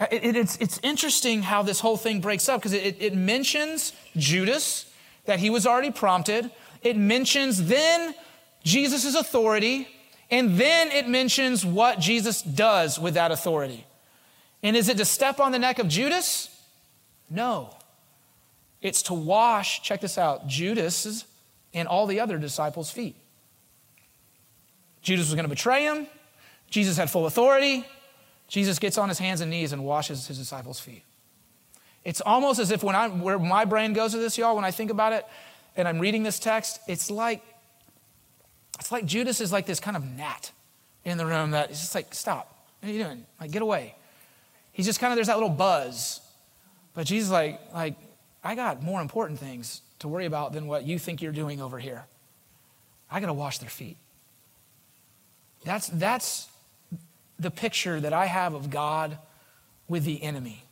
Uh, 0.00 0.06
it, 0.10 0.24
it, 0.24 0.36
it's, 0.36 0.56
it's 0.56 0.80
interesting 0.82 1.42
how 1.42 1.62
this 1.62 1.78
whole 1.78 1.96
thing 1.96 2.20
breaks 2.20 2.48
up 2.48 2.60
because 2.60 2.72
it, 2.72 3.00
it 3.00 3.14
mentions 3.14 3.92
Judas, 4.16 4.92
that 5.26 5.38
he 5.38 5.48
was 5.48 5.64
already 5.64 5.92
prompted. 5.92 6.50
It 6.82 6.96
mentions 6.96 7.68
then 7.68 8.16
Jesus' 8.64 9.14
authority, 9.14 9.86
and 10.28 10.58
then 10.58 10.90
it 10.90 11.08
mentions 11.08 11.64
what 11.64 12.00
Jesus 12.00 12.42
does 12.42 12.98
with 12.98 13.14
that 13.14 13.30
authority. 13.30 13.86
And 14.64 14.76
is 14.76 14.88
it 14.88 14.96
to 14.96 15.04
step 15.04 15.38
on 15.38 15.52
the 15.52 15.58
neck 15.60 15.78
of 15.78 15.86
Judas? 15.86 16.50
No. 17.30 17.76
It's 18.82 19.02
to 19.02 19.14
wash, 19.14 19.82
check 19.82 20.00
this 20.00 20.18
out, 20.18 20.48
Judas's 20.48 21.26
and 21.78 21.88
all 21.88 22.06
the 22.06 22.20
other 22.20 22.38
disciples' 22.38 22.90
feet. 22.90 23.16
Judas 25.02 25.26
was 25.26 25.34
going 25.34 25.44
to 25.44 25.48
betray 25.48 25.84
him. 25.84 26.06
Jesus 26.70 26.96
had 26.96 27.10
full 27.10 27.26
authority. 27.26 27.84
Jesus 28.48 28.78
gets 28.78 28.98
on 28.98 29.08
his 29.08 29.18
hands 29.18 29.40
and 29.40 29.50
knees 29.50 29.72
and 29.72 29.84
washes 29.84 30.26
his 30.26 30.38
disciples' 30.38 30.80
feet. 30.80 31.02
It's 32.04 32.20
almost 32.20 32.58
as 32.58 32.70
if 32.70 32.82
when 32.82 32.94
I 32.94 33.08
where 33.08 33.38
my 33.38 33.64
brain 33.64 33.92
goes 33.92 34.12
to 34.12 34.18
this, 34.18 34.38
y'all, 34.38 34.56
when 34.56 34.64
I 34.64 34.70
think 34.70 34.90
about 34.90 35.12
it, 35.12 35.26
and 35.76 35.86
I'm 35.86 35.98
reading 35.98 36.22
this 36.22 36.38
text, 36.38 36.80
it's 36.88 37.10
like 37.10 37.42
it's 38.78 38.92
like 38.92 39.04
Judas 39.04 39.40
is 39.40 39.52
like 39.52 39.66
this 39.66 39.80
kind 39.80 39.96
of 39.96 40.04
gnat 40.04 40.52
in 41.04 41.18
the 41.18 41.26
room 41.26 41.50
that 41.50 41.70
is 41.70 41.80
just 41.80 41.94
like, 41.94 42.14
stop. 42.14 42.66
What 42.80 42.90
are 42.90 42.92
you 42.92 43.04
doing? 43.04 43.26
Like, 43.40 43.50
get 43.50 43.62
away. 43.62 43.94
He's 44.72 44.86
just 44.86 45.00
kind 45.00 45.12
of 45.12 45.16
there's 45.16 45.26
that 45.26 45.36
little 45.36 45.48
buzz. 45.48 46.20
But 46.94 47.06
Jesus 47.06 47.30
like, 47.30 47.60
like, 47.74 47.96
I 48.42 48.54
got 48.54 48.82
more 48.82 49.00
important 49.00 49.38
things 49.38 49.82
to 50.00 50.08
worry 50.08 50.26
about 50.26 50.52
than 50.52 50.66
what 50.66 50.84
you 50.84 50.98
think 50.98 51.22
you're 51.22 51.32
doing 51.32 51.60
over 51.60 51.78
here. 51.78 52.04
I 53.10 53.20
got 53.20 53.26
to 53.26 53.32
wash 53.32 53.58
their 53.58 53.70
feet. 53.70 53.96
That's, 55.64 55.88
that's 55.88 56.48
the 57.38 57.50
picture 57.50 58.00
that 58.00 58.12
I 58.12 58.26
have 58.26 58.54
of 58.54 58.70
God 58.70 59.18
with 59.88 60.04
the 60.04 60.22
enemy 60.22 60.64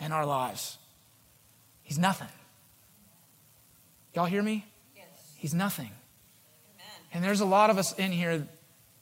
in 0.00 0.12
our 0.12 0.26
lives. 0.26 0.78
He's 1.82 1.98
nothing. 1.98 2.28
Y'all 4.14 4.26
hear 4.26 4.42
me? 4.42 4.64
Yes. 4.96 5.06
He's 5.36 5.54
nothing. 5.54 5.90
Amen. 6.74 6.92
And 7.12 7.24
there's 7.24 7.40
a 7.40 7.46
lot 7.46 7.70
of 7.70 7.78
us 7.78 7.92
in 7.98 8.12
here 8.12 8.46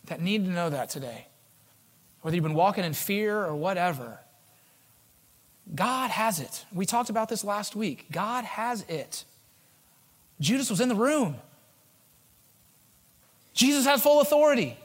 that 0.06 0.20
need 0.20 0.44
to 0.44 0.50
know 0.50 0.70
that 0.70 0.90
today. 0.90 1.26
Whether 2.22 2.36
you've 2.36 2.44
been 2.44 2.54
walking 2.54 2.84
in 2.84 2.92
fear 2.92 3.44
or 3.44 3.54
whatever, 3.54 4.18
God 5.74 6.10
has 6.10 6.40
it. 6.40 6.64
We 6.72 6.86
talked 6.86 7.10
about 7.10 7.28
this 7.28 7.44
last 7.44 7.74
week. 7.74 8.06
God 8.10 8.44
has 8.44 8.84
it. 8.88 9.24
Judas 10.40 10.70
was 10.70 10.80
in 10.80 10.88
the 10.88 10.94
room. 10.94 11.36
Jesus 13.54 13.84
had 13.84 14.00
full 14.00 14.20
authority. 14.20 14.76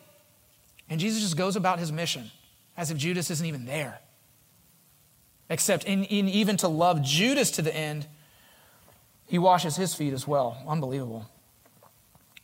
And 0.90 1.00
Jesus 1.00 1.22
just 1.22 1.38
goes 1.38 1.56
about 1.56 1.80
his 1.80 1.92
mission 1.92 2.32
as 2.76 2.92
if 2.92 2.98
Judas 2.98 3.30
isn't 3.30 3.46
even 3.46 3.66
there. 3.66 4.00
Except, 5.50 5.84
in, 5.84 6.04
in 6.06 6.28
even 6.30 6.58
to 6.58 6.68
love 6.68 7.02
Judas 7.02 7.52
to 7.52 7.62
the 7.62 7.76
end, 7.76 8.08
he 9.28 9.38
washes 9.38 9.76
his 9.76 9.94
feet 9.94 10.14
as 10.14 10.28
well. 10.28 10.62
Unbelievable. 10.68 11.30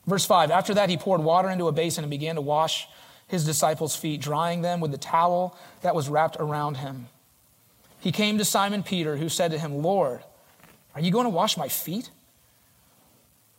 Verse 0.05 0.25
5 0.25 0.51
After 0.51 0.73
that, 0.75 0.89
he 0.89 0.97
poured 0.97 1.21
water 1.21 1.49
into 1.49 1.67
a 1.67 1.71
basin 1.71 2.03
and 2.03 2.11
began 2.11 2.35
to 2.35 2.41
wash 2.41 2.87
his 3.27 3.45
disciples' 3.45 3.95
feet, 3.95 4.21
drying 4.21 4.61
them 4.61 4.79
with 4.79 4.91
the 4.91 4.97
towel 4.97 5.57
that 5.81 5.95
was 5.95 6.07
wrapped 6.07 6.37
around 6.39 6.77
him. 6.77 7.07
He 7.99 8.11
came 8.11 8.37
to 8.37 8.45
Simon 8.45 8.83
Peter, 8.83 9.17
who 9.17 9.27
said 9.27 9.51
to 9.51 9.59
him, 9.59 9.81
Lord, 9.81 10.21
are 10.95 11.01
you 11.01 11.11
going 11.11 11.25
to 11.25 11.29
wash 11.29 11.57
my 11.57 11.67
feet? 11.67 12.09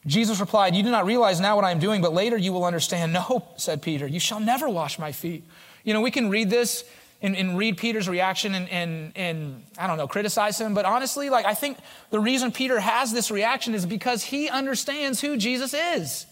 Jesus 0.08 0.40
replied, 0.40 0.74
You 0.74 0.82
do 0.82 0.90
not 0.90 1.04
realize 1.04 1.38
now 1.38 1.54
what 1.54 1.64
I 1.64 1.70
am 1.70 1.78
doing, 1.78 2.00
but 2.00 2.12
later 2.12 2.36
you 2.36 2.52
will 2.52 2.64
understand. 2.64 3.12
No, 3.18 3.46
said 3.56 3.82
Peter, 3.82 4.06
you 4.06 4.20
shall 4.20 4.40
never 4.40 4.68
wash 4.68 4.98
my 4.98 5.12
feet. 5.12 5.44
You 5.84 5.92
know, 5.92 6.00
we 6.00 6.10
can 6.10 6.30
read 6.30 6.50
this 6.50 6.84
and, 7.20 7.36
and 7.36 7.58
read 7.58 7.76
Peter's 7.76 8.08
reaction 8.08 8.54
and, 8.54 8.68
and, 8.68 9.12
and, 9.16 9.64
I 9.76 9.86
don't 9.86 9.98
know, 9.98 10.06
criticize 10.06 10.60
him. 10.60 10.72
But 10.72 10.84
honestly, 10.84 11.30
like, 11.30 11.44
I 11.44 11.54
think 11.54 11.78
the 12.10 12.20
reason 12.20 12.52
Peter 12.52 12.80
has 12.80 13.12
this 13.12 13.30
reaction 13.30 13.74
is 13.74 13.86
because 13.86 14.22
he 14.22 14.48
understands 14.48 15.20
who 15.20 15.36
Jesus 15.36 15.74
is. 15.74 16.26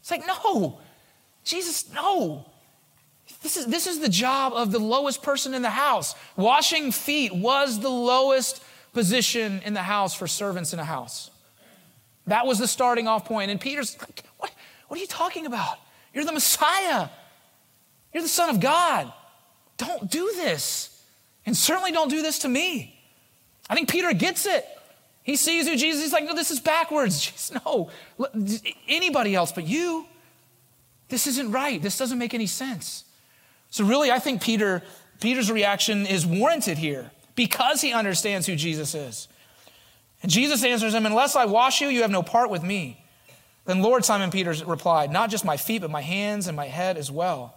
It's 0.00 0.10
like, 0.10 0.26
no, 0.26 0.78
Jesus, 1.44 1.92
no. 1.92 2.46
This 3.42 3.56
is, 3.56 3.66
this 3.66 3.86
is 3.86 4.00
the 4.00 4.08
job 4.08 4.52
of 4.52 4.72
the 4.72 4.78
lowest 4.78 5.22
person 5.22 5.54
in 5.54 5.62
the 5.62 5.70
house. 5.70 6.14
Washing 6.36 6.92
feet 6.92 7.34
was 7.34 7.80
the 7.80 7.88
lowest 7.88 8.62
position 8.92 9.62
in 9.64 9.74
the 9.74 9.82
house 9.82 10.14
for 10.14 10.26
servants 10.26 10.72
in 10.72 10.78
a 10.78 10.84
house. 10.84 11.30
That 12.26 12.46
was 12.46 12.58
the 12.58 12.68
starting 12.68 13.06
off 13.06 13.24
point. 13.24 13.50
And 13.50 13.60
Peter's 13.60 13.98
like, 14.00 14.24
what, 14.38 14.50
what 14.88 14.98
are 14.98 15.00
you 15.00 15.06
talking 15.06 15.46
about? 15.46 15.78
You're 16.12 16.24
the 16.24 16.32
Messiah. 16.32 17.08
You're 18.12 18.22
the 18.22 18.28
Son 18.28 18.50
of 18.50 18.60
God. 18.60 19.12
Don't 19.76 20.10
do 20.10 20.32
this. 20.36 21.04
And 21.44 21.56
certainly 21.56 21.92
don't 21.92 22.08
do 22.08 22.22
this 22.22 22.40
to 22.40 22.48
me. 22.48 22.98
I 23.68 23.74
think 23.74 23.88
Peter 23.88 24.12
gets 24.12 24.46
it. 24.46 24.66
He 25.22 25.36
sees 25.36 25.66
who 25.66 25.76
Jesus, 25.76 26.02
he's 26.02 26.12
like, 26.12 26.24
no, 26.24 26.34
this 26.34 26.50
is 26.50 26.60
backwards. 26.60 27.20
Jesus, 27.26 27.52
no, 27.64 27.90
anybody 28.88 29.34
else 29.34 29.52
but 29.52 29.66
you. 29.66 30.06
This 31.08 31.26
isn't 31.26 31.52
right. 31.52 31.80
This 31.80 31.98
doesn't 31.98 32.18
make 32.18 32.34
any 32.34 32.46
sense. 32.46 33.04
So 33.70 33.84
really, 33.84 34.10
I 34.10 34.18
think 34.18 34.40
Peter, 34.42 34.82
Peter's 35.20 35.50
reaction 35.50 36.06
is 36.06 36.24
warranted 36.24 36.78
here 36.78 37.10
because 37.34 37.80
he 37.80 37.92
understands 37.92 38.46
who 38.46 38.56
Jesus 38.56 38.94
is. 38.94 39.28
And 40.22 40.30
Jesus 40.30 40.64
answers 40.64 40.94
him, 40.94 41.06
Unless 41.06 41.36
I 41.36 41.44
wash 41.44 41.80
you, 41.80 41.88
you 41.88 42.02
have 42.02 42.10
no 42.10 42.22
part 42.22 42.50
with 42.50 42.62
me. 42.62 43.04
Then 43.64 43.82
Lord 43.82 44.04
Simon 44.04 44.30
Peter 44.30 44.54
replied, 44.64 45.10
Not 45.10 45.30
just 45.30 45.44
my 45.44 45.56
feet, 45.56 45.82
but 45.82 45.90
my 45.90 46.00
hands 46.00 46.46
and 46.46 46.56
my 46.56 46.66
head 46.66 46.96
as 46.96 47.10
well. 47.10 47.54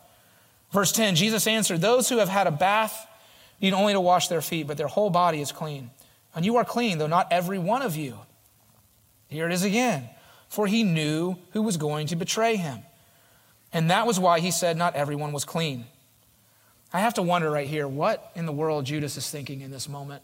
Verse 0.72 0.92
10 0.92 1.16
Jesus 1.16 1.48
answered, 1.48 1.82
Those 1.82 2.10
who 2.10 2.18
have 2.18 2.30
had 2.30 2.48
a 2.48 2.52
bath 2.52 3.08
need 3.62 3.74
only 3.74 3.94
to 3.94 4.02
wash 4.02 4.28
their 4.28 4.42
feet, 4.42 4.68
but 4.68 4.78
their 4.78 4.88
whole 4.88 5.10
body 5.10 5.42
is 5.42 5.52
clean. 5.52 5.92
And 6.36 6.46
you 6.46 6.58
are 6.58 6.66
clean, 6.66 6.98
though 6.98 7.08
not 7.08 7.32
every 7.32 7.60
one 7.60 7.82
of 7.82 7.96
you. 7.96 8.18
Here 9.30 9.48
it 9.48 9.54
is 9.54 9.64
again. 9.64 10.10
For 10.48 10.68
he 10.68 10.84
knew 10.84 11.38
who 11.52 11.62
was 11.62 11.78
going 11.78 12.08
to 12.08 12.16
betray 12.16 12.56
him. 12.56 12.80
And 13.72 13.92
that 13.92 14.08
was 14.08 14.20
why 14.20 14.40
he 14.40 14.52
said 14.52 14.78
not 14.78 14.96
everyone 14.96 15.32
was 15.32 15.46
clean. 15.46 15.86
I 16.92 17.02
have 17.02 17.14
to 17.16 17.22
wonder 17.22 17.52
right 17.52 17.68
here 17.68 17.88
what 17.88 18.32
in 18.36 18.48
the 18.48 18.52
world 18.52 18.86
Judas 18.86 19.16
is 19.16 19.30
thinking 19.30 19.62
in 19.62 19.70
this 19.70 19.88
moment. 19.88 20.24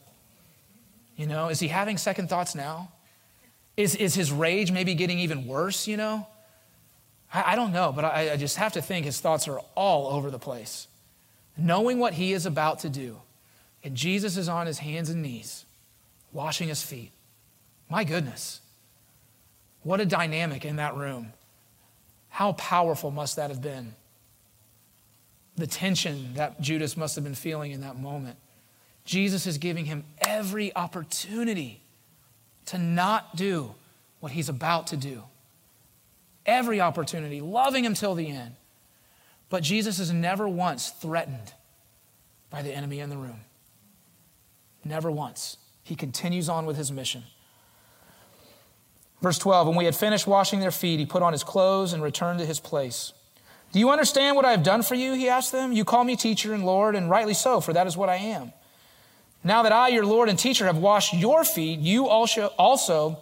You 1.15 1.27
know, 1.27 1.49
is 1.49 1.59
he 1.59 1.67
having 1.67 1.97
second 1.97 2.29
thoughts 2.29 2.55
now? 2.55 2.91
Is, 3.77 3.95
is 3.95 4.15
his 4.15 4.31
rage 4.31 4.71
maybe 4.71 4.93
getting 4.95 5.19
even 5.19 5.47
worse, 5.47 5.87
you 5.87 5.97
know? 5.97 6.27
I, 7.33 7.53
I 7.53 7.55
don't 7.55 7.71
know, 7.71 7.91
but 7.93 8.05
I, 8.05 8.33
I 8.33 8.37
just 8.37 8.57
have 8.57 8.73
to 8.73 8.81
think 8.81 9.05
his 9.05 9.19
thoughts 9.19 9.47
are 9.47 9.59
all 9.75 10.07
over 10.07 10.29
the 10.29 10.39
place. 10.39 10.87
Knowing 11.57 11.99
what 11.99 12.13
he 12.13 12.33
is 12.33 12.45
about 12.45 12.79
to 12.79 12.89
do, 12.89 13.17
and 13.83 13.95
Jesus 13.95 14.35
is 14.35 14.49
on 14.49 14.67
his 14.67 14.79
hands 14.79 15.09
and 15.09 15.21
knees, 15.21 15.65
washing 16.33 16.67
his 16.67 16.81
feet. 16.81 17.11
My 17.89 18.03
goodness, 18.03 18.61
what 19.83 20.01
a 20.01 20.05
dynamic 20.05 20.65
in 20.65 20.77
that 20.77 20.95
room. 20.95 21.33
How 22.29 22.53
powerful 22.53 23.11
must 23.11 23.37
that 23.37 23.49
have 23.49 23.61
been? 23.61 23.93
The 25.55 25.67
tension 25.67 26.33
that 26.33 26.59
Judas 26.59 26.97
must 26.97 27.15
have 27.15 27.23
been 27.23 27.35
feeling 27.35 27.71
in 27.71 27.81
that 27.81 27.97
moment. 27.97 28.37
Jesus 29.05 29.45
is 29.45 29.59
giving 29.59 29.85
him 29.85 30.03
every 30.19 30.75
opportunity 30.75 31.81
to 32.65 32.77
not 32.77 33.35
do 33.35 33.75
what 34.19 34.31
he's 34.31 34.49
about 34.49 34.87
to 34.87 34.97
do. 34.97 35.23
Every 36.45 36.81
opportunity, 36.81 37.41
loving 37.41 37.85
him 37.85 37.93
till 37.93 38.15
the 38.15 38.29
end. 38.29 38.55
But 39.49 39.63
Jesus 39.63 39.99
is 39.99 40.11
never 40.11 40.47
once 40.47 40.89
threatened 40.89 41.53
by 42.49 42.61
the 42.61 42.73
enemy 42.73 42.99
in 42.99 43.09
the 43.09 43.17
room. 43.17 43.41
Never 44.83 45.11
once. 45.11 45.57
He 45.83 45.95
continues 45.95 46.49
on 46.49 46.65
with 46.65 46.77
his 46.77 46.91
mission. 46.91 47.23
Verse 49.21 49.37
12 49.37 49.67
When 49.67 49.77
we 49.77 49.85
had 49.85 49.95
finished 49.95 50.27
washing 50.27 50.59
their 50.59 50.71
feet, 50.71 50.99
he 50.99 51.05
put 51.05 51.23
on 51.23 51.31
his 51.31 51.43
clothes 51.43 51.93
and 51.93 52.01
returned 52.01 52.39
to 52.39 52.45
his 52.45 52.59
place. 52.59 53.13
Do 53.71 53.79
you 53.79 53.89
understand 53.89 54.35
what 54.35 54.45
I 54.45 54.51
have 54.51 54.63
done 54.63 54.83
for 54.83 54.95
you? 54.95 55.13
He 55.13 55.27
asked 55.29 55.51
them. 55.51 55.73
You 55.73 55.83
call 55.83 56.03
me 56.03 56.15
teacher 56.15 56.53
and 56.53 56.65
Lord, 56.65 56.95
and 56.95 57.09
rightly 57.09 57.33
so, 57.33 57.59
for 57.59 57.73
that 57.73 57.87
is 57.87 57.97
what 57.97 58.09
I 58.09 58.15
am. 58.15 58.53
Now 59.45 59.61
that 59.61 59.71
I, 59.71 59.89
your 59.89 60.07
Lord 60.07 60.27
and 60.27 60.39
teacher, 60.39 60.65
have 60.65 60.79
washed 60.79 61.13
your 61.13 61.43
feet, 61.43 61.79
you 61.79 62.07
also 62.07 63.19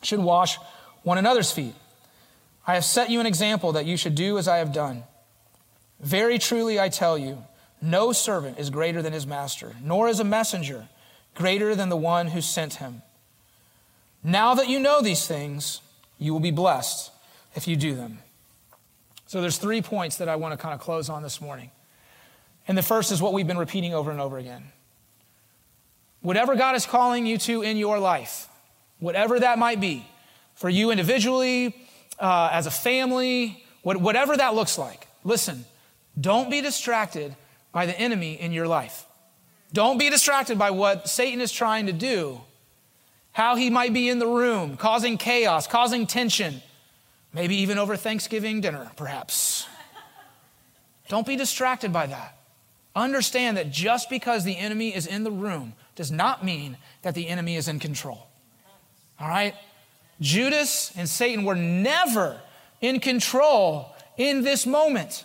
should 0.00 0.20
wash 0.20 0.58
one 1.02 1.18
another's 1.18 1.50
feet. 1.50 1.74
I 2.64 2.74
have 2.74 2.84
set 2.84 3.10
you 3.10 3.18
an 3.18 3.26
example 3.26 3.72
that 3.72 3.84
you 3.84 3.96
should 3.96 4.14
do 4.14 4.38
as 4.38 4.46
I 4.46 4.58
have 4.58 4.72
done. 4.72 5.02
Very 5.98 6.38
truly, 6.38 6.78
I 6.78 6.88
tell 6.88 7.18
you, 7.18 7.42
no 7.82 8.12
servant 8.12 8.60
is 8.60 8.70
greater 8.70 9.02
than 9.02 9.12
his 9.12 9.26
master, 9.26 9.74
nor 9.82 10.08
is 10.08 10.20
a 10.20 10.24
messenger 10.24 10.88
greater 11.34 11.74
than 11.74 11.88
the 11.88 11.96
one 11.96 12.28
who 12.28 12.40
sent 12.40 12.74
him. 12.74 13.02
Now 14.22 14.54
that 14.54 14.68
you 14.68 14.78
know 14.78 15.02
these 15.02 15.26
things, 15.26 15.80
you 16.16 16.32
will 16.32 16.40
be 16.40 16.52
blessed 16.52 17.10
if 17.56 17.66
you 17.66 17.74
do 17.74 17.96
them. 17.96 18.20
So 19.26 19.40
there's 19.40 19.58
three 19.58 19.82
points 19.82 20.18
that 20.18 20.28
I 20.28 20.36
want 20.36 20.52
to 20.52 20.58
kind 20.58 20.74
of 20.74 20.80
close 20.80 21.08
on 21.08 21.24
this 21.24 21.40
morning. 21.40 21.72
And 22.68 22.78
the 22.78 22.82
first 22.82 23.10
is 23.10 23.20
what 23.20 23.32
we've 23.32 23.46
been 23.48 23.58
repeating 23.58 23.94
over 23.94 24.12
and 24.12 24.20
over 24.20 24.38
again. 24.38 24.70
Whatever 26.20 26.56
God 26.56 26.74
is 26.74 26.86
calling 26.86 27.26
you 27.26 27.38
to 27.38 27.62
in 27.62 27.76
your 27.76 27.98
life, 27.98 28.48
whatever 28.98 29.38
that 29.40 29.58
might 29.58 29.80
be, 29.80 30.06
for 30.54 30.68
you 30.68 30.90
individually, 30.90 31.76
uh, 32.18 32.48
as 32.52 32.66
a 32.66 32.70
family, 32.70 33.64
what, 33.82 33.98
whatever 33.98 34.36
that 34.36 34.54
looks 34.54 34.78
like, 34.78 35.06
listen, 35.22 35.64
don't 36.18 36.50
be 36.50 36.60
distracted 36.60 37.36
by 37.72 37.86
the 37.86 37.98
enemy 37.98 38.40
in 38.40 38.52
your 38.52 38.66
life. 38.66 39.06
Don't 39.72 39.98
be 39.98 40.08
distracted 40.08 40.58
by 40.58 40.70
what 40.70 41.08
Satan 41.08 41.40
is 41.40 41.52
trying 41.52 41.86
to 41.86 41.92
do, 41.92 42.40
how 43.32 43.56
he 43.56 43.68
might 43.68 43.92
be 43.92 44.08
in 44.08 44.18
the 44.18 44.26
room, 44.26 44.76
causing 44.76 45.18
chaos, 45.18 45.66
causing 45.66 46.06
tension, 46.06 46.62
maybe 47.34 47.56
even 47.56 47.78
over 47.78 47.96
Thanksgiving 47.96 48.60
dinner, 48.60 48.90
perhaps. 48.96 49.66
Don't 51.08 51.26
be 51.26 51.36
distracted 51.36 51.92
by 51.92 52.06
that. 52.06 52.38
Understand 52.94 53.58
that 53.58 53.70
just 53.70 54.08
because 54.08 54.44
the 54.44 54.56
enemy 54.56 54.94
is 54.94 55.06
in 55.06 55.22
the 55.22 55.30
room 55.30 55.74
does 55.96 56.12
not 56.12 56.44
mean 56.44 56.76
that 57.02 57.14
the 57.14 57.26
enemy 57.26 57.56
is 57.56 57.66
in 57.66 57.80
control. 57.80 58.28
All 59.18 59.28
right? 59.28 59.54
Judas 60.20 60.92
and 60.96 61.08
Satan 61.08 61.44
were 61.44 61.54
never 61.54 62.40
in 62.80 63.00
control 63.00 63.94
in 64.16 64.42
this 64.42 64.66
moment. 64.66 65.24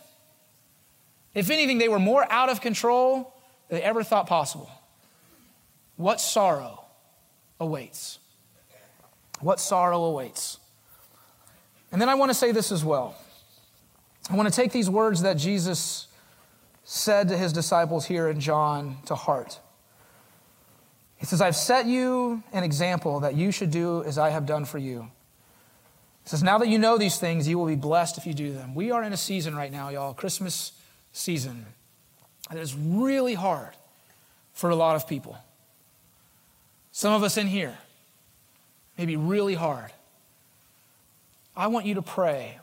If 1.34 1.50
anything, 1.50 1.78
they 1.78 1.88
were 1.88 2.00
more 2.00 2.30
out 2.32 2.50
of 2.50 2.62
control 2.62 3.34
than 3.70 3.80
they 3.80 3.84
ever 3.84 4.04
thought 4.04 4.28
possible. 4.28 4.70
What 5.96 6.20
sorrow 6.20 6.86
awaits? 7.60 8.20
What 9.40 9.60
sorrow 9.60 10.04
awaits? 10.04 10.58
And 11.92 12.02
then 12.02 12.10
I 12.10 12.16
want 12.16 12.30
to 12.30 12.34
say 12.34 12.52
this 12.52 12.72
as 12.72 12.84
well. 12.84 13.16
I 14.30 14.36
want 14.36 14.48
to 14.48 14.56
take 14.56 14.72
these 14.72 14.90
words 14.90 15.22
that 15.24 15.38
Jesus 15.38 16.08
said 16.84 17.30
to 17.30 17.38
his 17.38 17.54
disciples 17.54 18.06
here 18.06 18.28
in 18.28 18.40
John 18.40 18.98
to 19.06 19.16
heart. 19.16 19.60
He 21.22 21.28
says, 21.28 21.40
I've 21.40 21.56
set 21.56 21.86
you 21.86 22.42
an 22.52 22.64
example 22.64 23.20
that 23.20 23.36
you 23.36 23.52
should 23.52 23.70
do 23.70 24.04
as 24.06 24.18
I 24.18 24.32
have 24.32 24.48
done 24.48 24.66
for 24.66 24.80
you. 24.80 25.04
He 26.24 26.30
says, 26.30 26.42
Now 26.42 26.58
that 26.58 26.68
you 26.68 26.80
know 26.80 26.98
these 26.98 27.20
things, 27.20 27.48
you 27.48 27.60
will 27.60 27.68
be 27.68 27.76
blessed 27.76 28.18
if 28.18 28.26
you 28.26 28.34
do 28.34 28.52
them. 28.52 28.74
We 28.74 28.90
are 28.90 29.04
in 29.04 29.14
a 29.14 29.18
season 29.18 29.56
right 29.56 29.72
now, 29.72 29.90
y'all, 29.90 30.16
Christmas 30.16 30.72
season, 31.14 31.68
that 32.50 32.58
is 32.58 32.76
really 32.76 33.36
hard 33.36 33.70
for 34.52 34.72
a 34.72 34.76
lot 34.76 34.96
of 34.96 35.08
people. 35.08 35.38
Some 36.92 37.14
of 37.14 37.22
us 37.22 37.38
in 37.38 37.46
here, 37.46 37.78
maybe 38.98 39.16
really 39.16 39.54
hard. 39.54 39.92
I 41.56 41.68
want 41.68 41.86
you 41.86 41.94
to 41.96 42.02
pray 42.02 42.58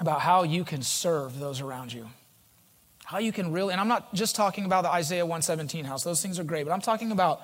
about 0.00 0.22
how 0.22 0.44
you 0.44 0.64
can 0.64 0.80
serve 0.80 1.38
those 1.38 1.60
around 1.60 1.92
you. 1.92 2.08
How 3.10 3.18
you 3.18 3.32
can 3.32 3.50
really, 3.50 3.72
and 3.72 3.80
I'm 3.80 3.88
not 3.88 4.14
just 4.14 4.36
talking 4.36 4.66
about 4.66 4.82
the 4.82 4.90
Isaiah 4.90 5.26
117 5.26 5.84
house, 5.84 6.04
those 6.04 6.22
things 6.22 6.38
are 6.38 6.44
great, 6.44 6.64
but 6.64 6.70
I'm 6.70 6.80
talking 6.80 7.10
about 7.10 7.42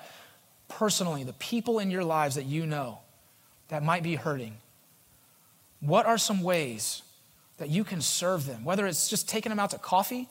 personally 0.69 1.25
the 1.25 1.33
people 1.33 1.79
in 1.79 1.91
your 1.91 2.05
lives 2.05 2.35
that 2.35 2.45
you 2.45 2.65
know 2.65 2.99
that 3.67 3.83
might 3.83 4.01
be 4.01 4.15
hurting. 4.15 4.55
What 5.81 6.05
are 6.05 6.17
some 6.17 6.41
ways 6.41 7.01
that 7.57 7.67
you 7.67 7.83
can 7.83 7.99
serve 7.99 8.45
them? 8.45 8.63
Whether 8.63 8.87
it's 8.87 9.09
just 9.09 9.27
taking 9.27 9.49
them 9.49 9.59
out 9.59 9.71
to 9.71 9.77
coffee, 9.77 10.29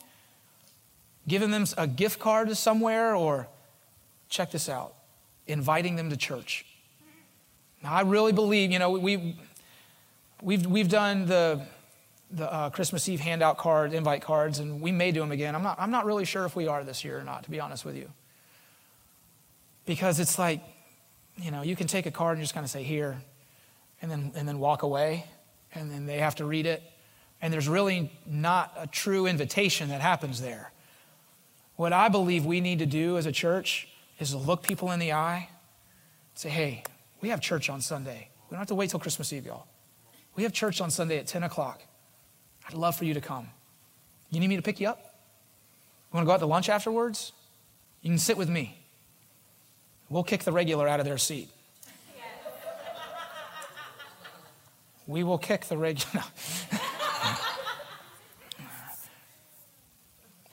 giving 1.27 1.51
them 1.51 1.65
a 1.77 1.85
gift 1.85 2.17
card 2.17 2.47
to 2.47 2.55
somewhere, 2.55 3.13
or 3.13 3.47
check 4.29 4.49
this 4.49 4.67
out, 4.67 4.95
inviting 5.45 5.97
them 5.97 6.09
to 6.09 6.17
church. 6.17 6.65
Now, 7.83 7.93
I 7.93 8.01
really 8.01 8.31
believe, 8.31 8.71
you 8.71 8.79
know, 8.79 8.89
we, 8.89 9.37
we've, 10.41 10.65
we've 10.65 10.89
done 10.89 11.27
the 11.27 11.61
the 12.31 12.51
uh, 12.51 12.69
Christmas 12.69 13.07
Eve 13.07 13.19
handout 13.19 13.57
card, 13.57 13.93
invite 13.93 14.21
cards, 14.21 14.59
and 14.59 14.81
we 14.81 14.91
may 14.91 15.11
do 15.11 15.19
them 15.19 15.31
again. 15.31 15.55
I'm 15.55 15.63
not, 15.63 15.77
I'm 15.79 15.91
not 15.91 16.05
really 16.05 16.25
sure 16.25 16.45
if 16.45 16.55
we 16.55 16.67
are 16.67 16.83
this 16.83 17.03
year 17.03 17.19
or 17.19 17.23
not, 17.23 17.43
to 17.43 17.51
be 17.51 17.59
honest 17.59 17.85
with 17.85 17.95
you. 17.95 18.09
Because 19.85 20.19
it's 20.19 20.37
like, 20.37 20.61
you 21.37 21.51
know, 21.51 21.61
you 21.61 21.75
can 21.75 21.87
take 21.87 22.05
a 22.05 22.11
card 22.11 22.37
and 22.37 22.43
just 22.43 22.53
kind 22.53 22.63
of 22.63 22.69
say, 22.69 22.83
here, 22.83 23.21
and 24.01 24.11
then, 24.11 24.31
and 24.35 24.47
then 24.47 24.59
walk 24.59 24.83
away, 24.83 25.25
and 25.73 25.89
then 25.89 26.05
they 26.05 26.17
have 26.17 26.35
to 26.35 26.45
read 26.45 26.65
it. 26.65 26.83
And 27.41 27.53
there's 27.53 27.69
really 27.69 28.11
not 28.25 28.73
a 28.77 28.87
true 28.87 29.25
invitation 29.25 29.89
that 29.89 30.01
happens 30.01 30.41
there. 30.41 30.71
What 31.75 31.93
I 31.93 32.09
believe 32.09 32.45
we 32.45 32.59
need 32.59 32.79
to 32.79 32.85
do 32.85 33.17
as 33.17 33.25
a 33.25 33.31
church 33.31 33.87
is 34.19 34.31
to 34.31 34.37
look 34.37 34.63
people 34.63 34.91
in 34.91 34.99
the 34.99 35.13
eye, 35.13 35.49
say, 36.33 36.49
hey, 36.49 36.83
we 37.21 37.29
have 37.29 37.39
church 37.39 37.69
on 37.69 37.81
Sunday. 37.81 38.29
We 38.49 38.55
don't 38.55 38.59
have 38.59 38.67
to 38.69 38.75
wait 38.75 38.89
till 38.89 38.99
Christmas 38.99 39.31
Eve, 39.31 39.45
y'all. 39.45 39.67
We 40.35 40.43
have 40.43 40.53
church 40.53 40.81
on 40.81 40.91
Sunday 40.91 41.19
at 41.19 41.27
10 41.27 41.43
o'clock. 41.43 41.81
I'd 42.67 42.73
love 42.73 42.95
for 42.95 43.05
you 43.05 43.13
to 43.13 43.21
come. 43.21 43.47
You 44.29 44.39
need 44.39 44.49
me 44.49 44.57
to 44.57 44.61
pick 44.61 44.79
you 44.79 44.89
up? 44.89 44.99
You 46.11 46.17
want 46.17 46.25
to 46.25 46.27
go 46.27 46.33
out 46.33 46.39
to 46.39 46.45
lunch 46.45 46.69
afterwards? 46.69 47.31
You 48.01 48.09
can 48.09 48.19
sit 48.19 48.37
with 48.37 48.49
me. 48.49 48.77
We'll 50.09 50.23
kick 50.23 50.43
the 50.43 50.51
regular 50.51 50.87
out 50.87 50.99
of 50.99 51.05
their 51.05 51.17
seat. 51.17 51.49
we 55.05 55.23
will 55.23 55.37
kick 55.37 55.65
the 55.65 55.77
regular. 55.77 56.23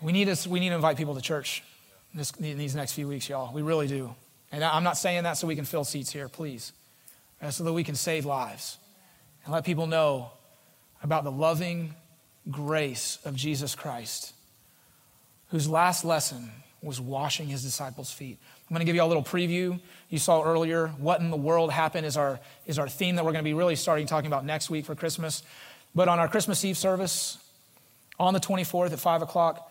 we, 0.00 0.12
need 0.12 0.32
to, 0.32 0.48
we 0.48 0.60
need 0.60 0.68
to 0.68 0.76
invite 0.76 0.96
people 0.96 1.16
to 1.16 1.20
church 1.20 1.64
this, 2.14 2.30
in 2.32 2.56
these 2.58 2.76
next 2.76 2.92
few 2.92 3.08
weeks, 3.08 3.28
y'all. 3.28 3.52
We 3.52 3.62
really 3.62 3.88
do. 3.88 4.14
And 4.52 4.62
I'm 4.62 4.84
not 4.84 4.96
saying 4.96 5.24
that 5.24 5.32
so 5.32 5.48
we 5.48 5.56
can 5.56 5.64
fill 5.64 5.82
seats 5.82 6.12
here, 6.12 6.28
please. 6.28 6.72
Uh, 7.42 7.50
so 7.50 7.64
that 7.64 7.72
we 7.72 7.82
can 7.82 7.96
save 7.96 8.24
lives 8.24 8.78
and 9.44 9.52
let 9.52 9.64
people 9.64 9.88
know 9.88 10.30
about 11.02 11.24
the 11.24 11.32
loving 11.32 11.94
grace 12.50 13.18
of 13.24 13.34
Jesus 13.34 13.74
Christ, 13.74 14.32
whose 15.48 15.68
last 15.68 16.04
lesson 16.04 16.50
was 16.82 17.00
washing 17.00 17.48
his 17.48 17.62
disciples' 17.62 18.12
feet. 18.12 18.38
I'm 18.68 18.74
going 18.74 18.80
to 18.80 18.84
give 18.84 18.94
you 18.94 19.02
a 19.02 19.06
little 19.06 19.22
preview. 19.22 19.80
You 20.10 20.18
saw 20.18 20.42
earlier, 20.42 20.88
What 20.98 21.20
in 21.20 21.30
the 21.30 21.36
World 21.36 21.72
Happened 21.72 22.06
is 22.06 22.16
our, 22.16 22.40
is 22.66 22.78
our 22.78 22.88
theme 22.88 23.16
that 23.16 23.24
we're 23.24 23.32
going 23.32 23.44
to 23.44 23.48
be 23.48 23.54
really 23.54 23.76
starting 23.76 24.06
talking 24.06 24.26
about 24.26 24.44
next 24.44 24.68
week 24.68 24.84
for 24.84 24.94
Christmas. 24.94 25.42
But 25.94 26.08
on 26.08 26.18
our 26.18 26.28
Christmas 26.28 26.64
Eve 26.64 26.76
service, 26.76 27.38
on 28.18 28.34
the 28.34 28.40
24th 28.40 28.92
at 28.92 29.00
5 29.00 29.22
o'clock, 29.22 29.70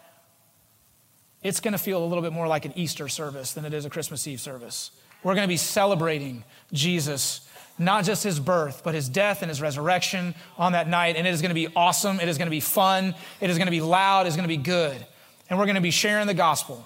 it's 1.43 1.59
going 1.59 1.73
to 1.73 1.77
feel 1.77 2.03
a 2.03 2.05
little 2.05 2.21
bit 2.21 2.33
more 2.33 2.47
like 2.47 2.65
an 2.65 2.73
Easter 2.75 3.07
service 3.07 3.53
than 3.53 3.65
it 3.65 3.73
is 3.73 3.85
a 3.85 3.89
Christmas 3.89 4.25
Eve 4.27 4.39
service. 4.39 4.91
We're 5.23 5.35
going 5.35 5.45
to 5.45 5.51
be 5.51 5.57
celebrating 5.57 6.43
Jesus 6.71 7.47
not 7.77 8.05
just 8.05 8.23
his 8.23 8.39
birth, 8.39 8.81
but 8.83 8.93
his 8.93 9.09
death 9.09 9.41
and 9.41 9.49
his 9.49 9.61
resurrection 9.61 10.35
on 10.57 10.73
that 10.73 10.87
night. 10.87 11.15
And 11.15 11.27
it 11.27 11.33
is 11.33 11.41
going 11.41 11.49
to 11.49 11.55
be 11.55 11.67
awesome. 11.75 12.19
It 12.19 12.29
is 12.29 12.37
going 12.37 12.47
to 12.47 12.51
be 12.51 12.59
fun. 12.59 13.15
It 13.41 13.49
is 13.49 13.57
going 13.57 13.67
to 13.67 13.71
be 13.71 13.81
loud. 13.81 14.27
It's 14.27 14.35
going 14.35 14.47
to 14.47 14.55
be 14.55 14.61
good. 14.61 15.05
And 15.49 15.57
we're 15.57 15.65
going 15.65 15.75
to 15.75 15.81
be 15.81 15.91
sharing 15.91 16.27
the 16.27 16.33
gospel. 16.33 16.83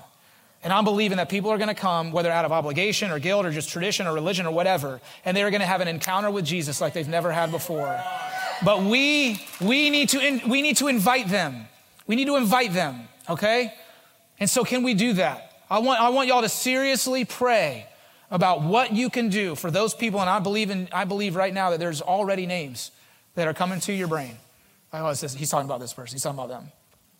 And 0.63 0.73
I'm 0.73 0.83
believing 0.83 1.17
that 1.17 1.29
people 1.29 1.51
are 1.51 1.57
going 1.57 1.69
to 1.69 1.75
come, 1.75 2.11
whether 2.11 2.31
out 2.31 2.45
of 2.45 2.51
obligation 2.51 3.11
or 3.11 3.19
guilt 3.19 3.45
or 3.45 3.51
just 3.51 3.69
tradition 3.69 4.07
or 4.07 4.13
religion 4.13 4.45
or 4.45 4.53
whatever, 4.53 4.99
and 5.23 5.37
they 5.37 5.43
are 5.43 5.51
going 5.51 5.61
to 5.61 5.67
have 5.67 5.81
an 5.81 5.87
encounter 5.87 6.31
with 6.31 6.45
Jesus 6.45 6.81
like 6.81 6.93
they've 6.93 7.07
never 7.07 7.31
had 7.31 7.51
before. 7.51 8.01
But 8.65 8.83
we, 8.83 9.39
we, 9.61 9.89
need 9.89 10.09
to 10.09 10.19
in, 10.19 10.49
we 10.49 10.61
need 10.61 10.77
to 10.77 10.87
invite 10.87 11.29
them. 11.29 11.67
We 12.07 12.15
need 12.15 12.25
to 12.25 12.37
invite 12.37 12.73
them, 12.73 13.07
okay? 13.29 13.73
And 14.39 14.49
so, 14.49 14.63
can 14.63 14.83
we 14.83 14.93
do 14.93 15.13
that? 15.13 15.61
I 15.69 15.79
want, 15.79 16.01
I 16.01 16.09
want 16.09 16.27
y'all 16.27 16.41
to 16.41 16.49
seriously 16.49 17.23
pray 17.25 17.87
about 18.29 18.61
what 18.61 18.93
you 18.93 19.09
can 19.09 19.29
do 19.29 19.55
for 19.55 19.71
those 19.71 19.93
people. 19.93 20.19
And 20.19 20.29
I 20.29 20.39
believe, 20.39 20.69
in, 20.69 20.89
I 20.91 21.05
believe 21.05 21.35
right 21.35 21.53
now 21.53 21.71
that 21.71 21.79
there's 21.79 22.01
already 22.01 22.45
names 22.45 22.91
that 23.35 23.47
are 23.47 23.53
coming 23.53 23.79
to 23.81 23.93
your 23.93 24.07
brain. 24.07 24.37
Oh, 24.93 25.07
he's 25.09 25.49
talking 25.49 25.65
about 25.65 25.79
this 25.79 25.93
person. 25.93 26.15
He's 26.15 26.23
talking 26.23 26.39
about 26.39 26.49
them. 26.49 26.71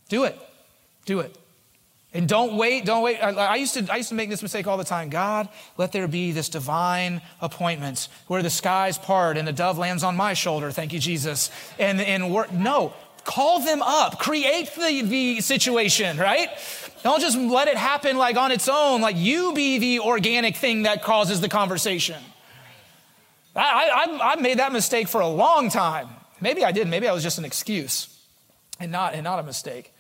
Do 0.09 0.23
it. 0.23 0.37
Do 1.05 1.19
it. 1.19 1.37
And 2.13 2.27
don't 2.27 2.55
wait, 2.55 2.85
don't 2.85 3.03
wait. 3.03 3.17
I, 3.17 3.31
I, 3.31 3.55
used 3.57 3.73
to, 3.73 3.85
I 3.91 3.97
used 3.97 4.09
to 4.09 4.15
make 4.15 4.29
this 4.29 4.41
mistake 4.41 4.65
all 4.65 4.77
the 4.77 4.85
time. 4.85 5.09
God, 5.09 5.49
let 5.75 5.91
there 5.91 6.07
be 6.07 6.31
this 6.31 6.47
divine 6.47 7.21
appointment 7.41 8.07
where 8.27 8.41
the 8.41 8.49
skies 8.49 8.97
part 8.97 9.37
and 9.37 9.47
the 9.47 9.51
dove 9.53 9.77
lands 9.77 10.03
on 10.03 10.15
my 10.15 10.33
shoulder. 10.33 10.71
Thank 10.71 10.93
you, 10.93 10.99
Jesus. 10.99 11.51
And, 11.77 11.99
and. 11.99 12.31
No, 12.53 12.93
call 13.27 13.59
them 13.59 13.81
up. 13.83 14.17
Create 14.17 14.73
the, 14.73 15.01
the 15.01 15.41
situation, 15.41 16.17
right? 16.17 16.49
Don't 17.03 17.21
just 17.21 17.37
let 17.37 17.67
it 17.67 17.77
happen 17.77 18.17
like 18.17 18.37
on 18.37 18.51
its 18.51 18.67
own, 18.67 19.01
like 19.01 19.17
you 19.17 19.53
be 19.53 19.77
the 19.77 19.99
organic 19.99 20.55
thing 20.55 20.83
that 20.83 21.03
causes 21.03 21.41
the 21.41 21.49
conversation. 21.49 22.23
I, 23.55 24.07
I, 24.21 24.33
I 24.33 24.35
made 24.41 24.59
that 24.59 24.71
mistake 24.71 25.07
for 25.07 25.21
a 25.21 25.27
long 25.27 25.69
time. 25.69 26.07
Maybe 26.39 26.63
I 26.63 26.71
did. 26.71 26.87
Maybe 26.87 27.07
I 27.07 27.13
was 27.13 27.21
just 27.21 27.37
an 27.37 27.45
excuse 27.45 28.17
and 28.79 28.91
not, 28.91 29.13
and 29.13 29.23
not 29.23 29.39
a 29.39 29.43
mistake. 29.43 29.93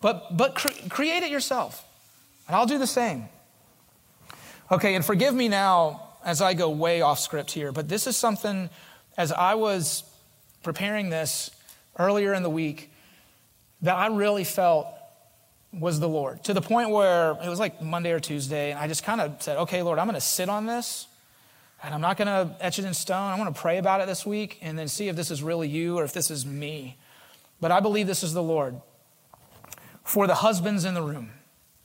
But, 0.00 0.36
but 0.36 0.54
cre- 0.54 0.88
create 0.88 1.22
it 1.22 1.30
yourself. 1.30 1.84
And 2.46 2.56
I'll 2.56 2.66
do 2.66 2.78
the 2.78 2.86
same. 2.86 3.28
Okay, 4.70 4.94
and 4.94 5.04
forgive 5.04 5.34
me 5.34 5.48
now 5.48 6.08
as 6.24 6.42
I 6.42 6.54
go 6.54 6.68
way 6.70 7.00
off 7.00 7.18
script 7.18 7.52
here, 7.52 7.72
but 7.72 7.88
this 7.88 8.06
is 8.06 8.16
something 8.16 8.68
as 9.16 9.32
I 9.32 9.54
was 9.54 10.04
preparing 10.62 11.10
this 11.10 11.50
earlier 11.98 12.32
in 12.34 12.42
the 12.42 12.50
week 12.50 12.90
that 13.82 13.96
I 13.96 14.06
really 14.08 14.44
felt 14.44 14.86
was 15.72 16.00
the 16.00 16.08
Lord 16.08 16.42
to 16.44 16.54
the 16.54 16.60
point 16.60 16.90
where 16.90 17.32
it 17.32 17.48
was 17.48 17.60
like 17.60 17.80
Monday 17.80 18.10
or 18.10 18.20
Tuesday, 18.20 18.70
and 18.70 18.80
I 18.80 18.88
just 18.88 19.04
kind 19.04 19.20
of 19.20 19.40
said, 19.40 19.56
okay, 19.58 19.82
Lord, 19.82 19.98
I'm 19.98 20.06
going 20.06 20.14
to 20.14 20.20
sit 20.20 20.48
on 20.48 20.66
this 20.66 21.06
and 21.82 21.94
I'm 21.94 22.00
not 22.00 22.16
going 22.16 22.26
to 22.26 22.54
etch 22.60 22.78
it 22.78 22.84
in 22.84 22.92
stone. 22.92 23.30
I 23.30 23.38
want 23.38 23.54
to 23.54 23.60
pray 23.60 23.78
about 23.78 24.00
it 24.00 24.06
this 24.06 24.26
week 24.26 24.58
and 24.60 24.78
then 24.78 24.88
see 24.88 25.08
if 25.08 25.16
this 25.16 25.30
is 25.30 25.42
really 25.42 25.68
you 25.68 25.98
or 25.98 26.04
if 26.04 26.12
this 26.12 26.30
is 26.30 26.44
me. 26.44 26.96
But 27.60 27.70
I 27.70 27.80
believe 27.80 28.06
this 28.06 28.22
is 28.22 28.32
the 28.32 28.42
Lord. 28.42 28.80
For 30.04 30.26
the 30.26 30.36
husbands 30.36 30.84
in 30.84 30.94
the 30.94 31.02
room, 31.02 31.30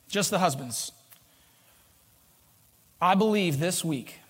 just 0.08 0.30
the 0.30 0.38
husbands, 0.38 0.90
I 3.00 3.14
believe 3.14 3.58
this 3.58 3.84
week, 3.84 4.20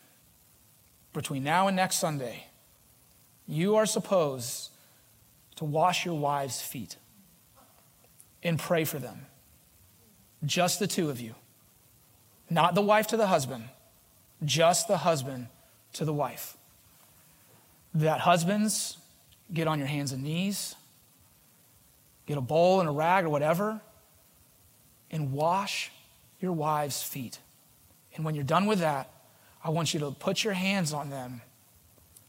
between 1.12 1.42
now 1.42 1.66
and 1.66 1.76
next 1.76 1.96
Sunday, 1.96 2.46
you 3.48 3.76
are 3.76 3.86
supposed 3.86 4.70
to 5.56 5.64
wash 5.64 6.04
your 6.04 6.18
wives' 6.18 6.60
feet 6.60 6.96
and 8.42 8.58
pray 8.58 8.84
for 8.84 8.98
them. 8.98 9.26
Just 10.44 10.78
the 10.78 10.86
two 10.86 11.10
of 11.10 11.20
you. 11.20 11.34
Not 12.48 12.74
the 12.74 12.82
wife 12.82 13.08
to 13.08 13.16
the 13.16 13.26
husband, 13.26 13.64
just 14.44 14.86
the 14.86 14.98
husband 14.98 15.48
to 15.94 16.04
the 16.04 16.12
wife. 16.12 16.56
That 17.94 18.20
husbands, 18.20 18.98
get 19.52 19.66
on 19.66 19.78
your 19.78 19.88
hands 19.88 20.12
and 20.12 20.22
knees, 20.22 20.76
get 22.26 22.38
a 22.38 22.42
bowl 22.42 22.80
and 22.80 22.88
a 22.88 22.92
rag 22.92 23.24
or 23.24 23.30
whatever, 23.30 23.80
and 25.10 25.32
wash 25.32 25.90
your 26.40 26.52
wife's 26.52 27.02
feet. 27.02 27.38
And 28.14 28.24
when 28.24 28.34
you're 28.34 28.44
done 28.44 28.66
with 28.66 28.80
that, 28.80 29.10
I 29.64 29.70
want 29.70 29.94
you 29.94 30.00
to 30.00 30.10
put 30.10 30.44
your 30.44 30.52
hands 30.52 30.92
on 30.92 31.10
them 31.10 31.40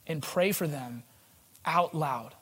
and 0.08 0.24
pray 0.24 0.52
for 0.52 0.68
them 0.68 1.04
out 1.66 1.94
loud. 1.94 2.34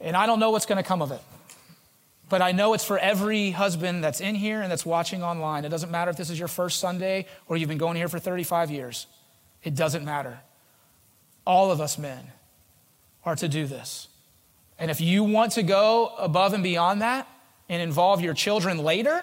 And 0.00 0.16
I 0.16 0.26
don't 0.26 0.40
know 0.40 0.50
what's 0.50 0.66
going 0.66 0.82
to 0.82 0.88
come 0.88 1.02
of 1.02 1.12
it. 1.12 1.20
But 2.28 2.42
I 2.42 2.52
know 2.52 2.74
it's 2.74 2.84
for 2.84 2.98
every 2.98 3.50
husband 3.50 4.04
that's 4.04 4.20
in 4.20 4.36
here 4.36 4.62
and 4.62 4.70
that's 4.70 4.86
watching 4.86 5.22
online. 5.22 5.64
It 5.64 5.68
doesn't 5.68 5.90
matter 5.90 6.10
if 6.10 6.16
this 6.16 6.30
is 6.30 6.38
your 6.38 6.48
first 6.48 6.78
Sunday 6.78 7.26
or 7.48 7.56
you've 7.56 7.68
been 7.68 7.76
going 7.76 7.96
here 7.96 8.08
for 8.08 8.20
35 8.20 8.70
years. 8.70 9.06
It 9.64 9.74
doesn't 9.74 10.04
matter. 10.04 10.40
All 11.44 11.72
of 11.72 11.80
us 11.80 11.98
men 11.98 12.32
are 13.24 13.34
to 13.36 13.48
do 13.48 13.66
this. 13.66 14.08
And 14.78 14.90
if 14.90 15.00
you 15.00 15.24
want 15.24 15.52
to 15.52 15.62
go 15.62 16.12
above 16.18 16.54
and 16.54 16.62
beyond 16.62 17.02
that 17.02 17.28
and 17.68 17.82
involve 17.82 18.20
your 18.20 18.32
children 18.32 18.78
later, 18.78 19.22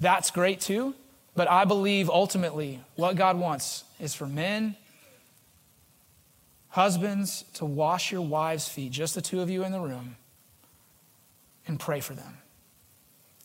that's 0.00 0.30
great 0.30 0.60
too. 0.60 0.94
But 1.34 1.50
I 1.50 1.64
believe 1.64 2.08
ultimately 2.08 2.80
what 2.94 3.16
God 3.16 3.38
wants 3.38 3.84
is 4.00 4.14
for 4.14 4.26
men, 4.26 4.76
husbands, 6.76 7.42
to 7.54 7.64
wash 7.64 8.12
your 8.12 8.20
wives' 8.20 8.68
feet, 8.68 8.92
just 8.92 9.14
the 9.14 9.22
two 9.22 9.40
of 9.40 9.48
you 9.48 9.64
in 9.64 9.72
the 9.72 9.80
room 9.80 10.16
and 11.66 11.80
pray 11.80 12.00
for 12.00 12.12
them. 12.12 12.36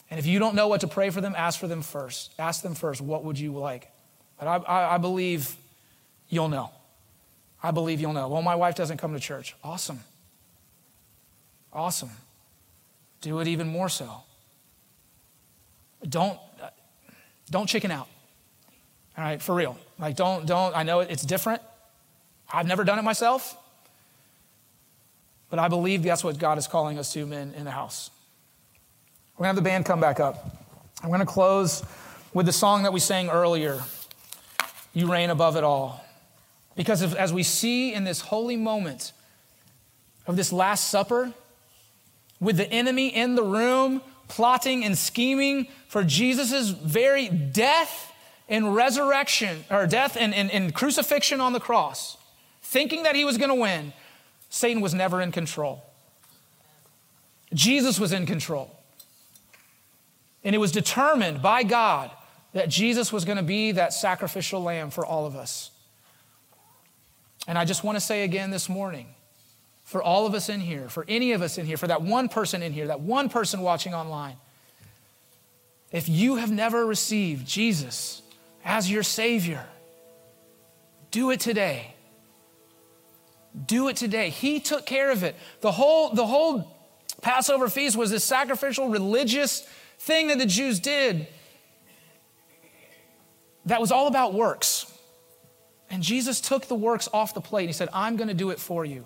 And 0.10 0.20
if 0.20 0.26
you 0.26 0.38
don't 0.38 0.54
know 0.54 0.68
what 0.68 0.82
to 0.82 0.88
pray 0.90 1.10
for 1.12 1.22
them, 1.22 1.34
ask 1.38 1.58
for 1.58 1.70
them 1.70 1.82
first. 1.82 2.34
Ask 2.38 2.62
them 2.62 2.76
first, 2.76 3.00
what 3.00 3.24
would 3.24 3.40
you 3.40 3.54
like? 3.54 3.90
But 4.38 4.50
I, 4.50 4.56
I, 4.58 4.96
I 4.96 4.98
believe 4.98 5.56
you'll 6.28 6.50
know. 6.50 6.72
I 7.64 7.72
believe 7.72 8.02
you'll 8.02 8.12
know. 8.12 8.28
Well, 8.28 8.42
my 8.42 8.56
wife 8.56 8.76
doesn't 8.76 8.98
come 8.98 9.14
to 9.14 9.20
church. 9.20 9.56
Awesome. 9.64 10.02
Awesome. 11.72 12.12
Do 13.22 13.40
it 13.40 13.48
even 13.48 13.68
more 13.70 13.88
so. 13.88 14.24
Don't, 16.04 16.38
don't 17.50 17.68
chicken 17.68 17.92
out. 17.92 18.10
All 19.18 19.24
right, 19.24 19.42
for 19.42 19.56
real. 19.56 19.78
Like, 19.98 20.18
don't, 20.18 20.46
don't, 20.46 20.76
I 20.76 20.84
know 20.84 21.00
it's 21.00 21.24
different. 21.24 21.62
I've 22.54 22.68
never 22.68 22.84
done 22.84 23.00
it 23.00 23.04
myself. 23.04 23.58
But 25.50 25.60
I 25.60 25.68
believe 25.68 26.04
that's 26.04 26.24
what 26.24 26.40
God 26.40 26.58
is 26.58 26.68
calling 26.68 26.98
us 26.98 27.12
to, 27.14 27.26
men, 27.26 27.54
in 27.56 27.66
the 27.66 27.72
house. 27.72 28.10
We're 29.38 29.46
going 29.46 29.56
to 29.56 29.60
have 29.60 29.64
the 29.64 29.70
band 29.70 29.86
come 29.86 30.00
back 30.00 30.20
up. 30.20 30.58
I'm 31.04 31.10
going 31.10 31.20
to 31.20 31.26
close 31.26 31.84
with 32.34 32.46
the 32.46 32.54
song 32.54 32.84
that 32.84 32.94
we 32.94 33.00
sang 33.00 33.30
earlier 33.30 33.82
You 34.94 35.12
Reign 35.12 35.30
Above 35.30 35.58
It 35.58 35.64
All. 35.64 36.06
Because 36.76 37.14
as 37.16 37.34
we 37.34 37.44
see 37.44 37.94
in 37.94 38.06
this 38.06 38.22
holy 38.22 38.56
moment 38.56 39.12
of 40.26 40.38
this 40.38 40.54
Last 40.54 40.90
Supper, 40.90 41.34
with 42.40 42.58
the 42.58 42.72
enemy 42.72 43.08
in 43.08 43.36
the 43.36 43.44
room, 43.44 44.02
plotting 44.28 44.86
and 44.86 44.98
scheming 44.98 45.68
for 45.88 46.04
Jesus' 46.04 46.70
very 46.70 47.28
death 47.28 48.14
and 48.48 48.74
resurrection, 48.74 49.66
or 49.70 49.86
death 49.86 50.16
and, 50.18 50.34
and, 50.34 50.50
and 50.52 50.74
crucifixion 50.74 51.42
on 51.42 51.54
the 51.54 51.60
cross, 51.60 52.18
thinking 52.72 53.04
that 53.04 53.18
he 53.18 53.26
was 53.26 53.38
going 53.38 53.50
to 53.50 53.56
win, 53.56 53.92
Satan 54.50 54.82
was 54.82 54.94
never 54.94 55.22
in 55.22 55.34
control. 55.34 55.84
Jesus 57.54 58.00
was 58.00 58.14
in 58.14 58.26
control. 58.26 58.72
And 60.46 60.56
it 60.56 60.58
was 60.58 60.72
determined 60.72 61.42
by 61.42 61.64
God 61.64 62.12
that 62.54 62.70
Jesus 62.70 63.12
was 63.12 63.26
going 63.26 63.38
to 63.38 63.44
be 63.44 63.74
that 63.74 63.92
sacrificial 63.94 64.64
lamb 64.64 64.90
for 64.90 65.06
all 65.06 65.26
of 65.26 65.36
us. 65.36 65.72
And 67.46 67.58
I 67.58 67.66
just 67.66 67.84
want 67.84 67.98
to 67.98 68.00
say 68.00 68.24
again 68.24 68.52
this 68.52 68.70
morning 68.70 69.08
for 69.84 70.02
all 70.02 70.26
of 70.26 70.34
us 70.34 70.48
in 70.48 70.62
here, 70.62 70.88
for 70.88 71.04
any 71.10 71.34
of 71.34 71.42
us 71.42 71.58
in 71.58 71.66
here, 71.66 71.76
for 71.76 71.88
that 71.88 72.02
one 72.02 72.30
person 72.30 72.64
in 72.64 72.72
here, 72.72 72.88
that 72.88 73.02
one 73.02 73.28
person 73.28 73.60
watching 73.60 73.94
online, 73.94 74.38
if 75.92 76.08
you 76.08 76.38
have 76.38 76.52
never 76.52 76.86
received 76.86 77.46
Jesus 77.46 78.22
as 78.64 78.90
your 78.90 79.04
Savior, 79.04 79.66
do 81.12 81.32
it 81.32 81.42
today. 81.42 81.96
Do 83.66 83.88
it 83.88 83.98
today. 83.98 84.30
He 84.30 84.60
took 84.60 84.86
care 84.86 85.12
of 85.12 85.24
it. 85.24 85.36
The 85.62 85.72
whole, 85.72 86.14
the 86.14 86.26
whole 86.26 86.78
Passover 87.22 87.70
feast 87.70 87.98
was 87.98 88.10
this 88.10 88.24
sacrificial 88.24 88.90
religious 88.90 89.68
thing 90.00 90.28
that 90.28 90.38
the 90.38 90.46
Jews 90.46 90.80
did 90.80 91.28
that 93.66 93.80
was 93.80 93.92
all 93.92 94.08
about 94.08 94.34
works. 94.34 94.92
And 95.90 96.02
Jesus 96.02 96.40
took 96.40 96.68
the 96.68 96.76
works 96.76 97.10
off 97.14 97.34
the 97.34 97.42
plate 97.42 97.64
and 97.64 97.70
he 97.70 97.74
said, 97.74 97.90
I'm 97.94 98.16
going 98.16 98.30
to 98.30 98.34
do 98.34 98.50
it 98.50 98.60
for 98.60 98.86
you. 98.86 99.06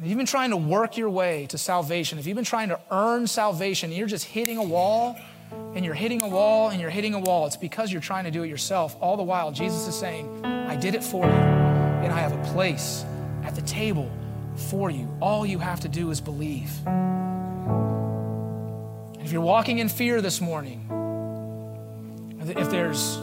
If 0.00 0.08
you've 0.08 0.18
been 0.18 0.26
trying 0.26 0.50
to 0.50 0.58
work 0.58 0.98
your 0.98 1.08
way 1.08 1.46
to 1.46 1.56
salvation, 1.56 2.18
if 2.18 2.26
you've 2.26 2.34
been 2.34 2.44
trying 2.44 2.68
to 2.68 2.78
earn 2.90 3.26
salvation, 3.26 3.88
and 3.90 3.96
you're 3.96 4.06
just 4.06 4.26
hitting 4.26 4.58
a 4.58 4.62
wall 4.62 5.16
and 5.74 5.84
you're 5.84 5.94
hitting 5.94 6.22
a 6.22 6.28
wall 6.28 6.68
and 6.68 6.80
you're 6.80 6.90
hitting 6.90 7.14
a 7.14 7.18
wall, 7.18 7.46
it's 7.46 7.56
because 7.56 7.90
you're 7.90 8.02
trying 8.02 8.24
to 8.24 8.30
do 8.30 8.42
it 8.42 8.48
yourself. 8.48 8.94
All 9.00 9.16
the 9.16 9.22
while, 9.22 9.52
Jesus 9.52 9.88
is 9.88 9.94
saying, 9.94 10.44
I 10.44 10.76
did 10.76 10.94
it 10.94 11.02
for 11.02 11.24
you, 11.24 11.32
and 12.02 12.12
I 12.12 12.18
have 12.20 12.32
a 12.32 12.52
place 12.52 13.04
at 13.44 13.54
the 13.54 13.62
table 13.62 14.10
for 14.56 14.90
you. 14.90 15.08
All 15.20 15.46
you 15.46 15.58
have 15.58 15.80
to 15.80 15.88
do 15.88 16.10
is 16.10 16.20
believe. 16.20 16.70
If 19.20 19.32
you're 19.32 19.42
walking 19.42 19.78
in 19.78 19.88
fear 19.88 20.20
this 20.20 20.40
morning, 20.40 20.88
if 22.40 22.70
there's 22.70 23.18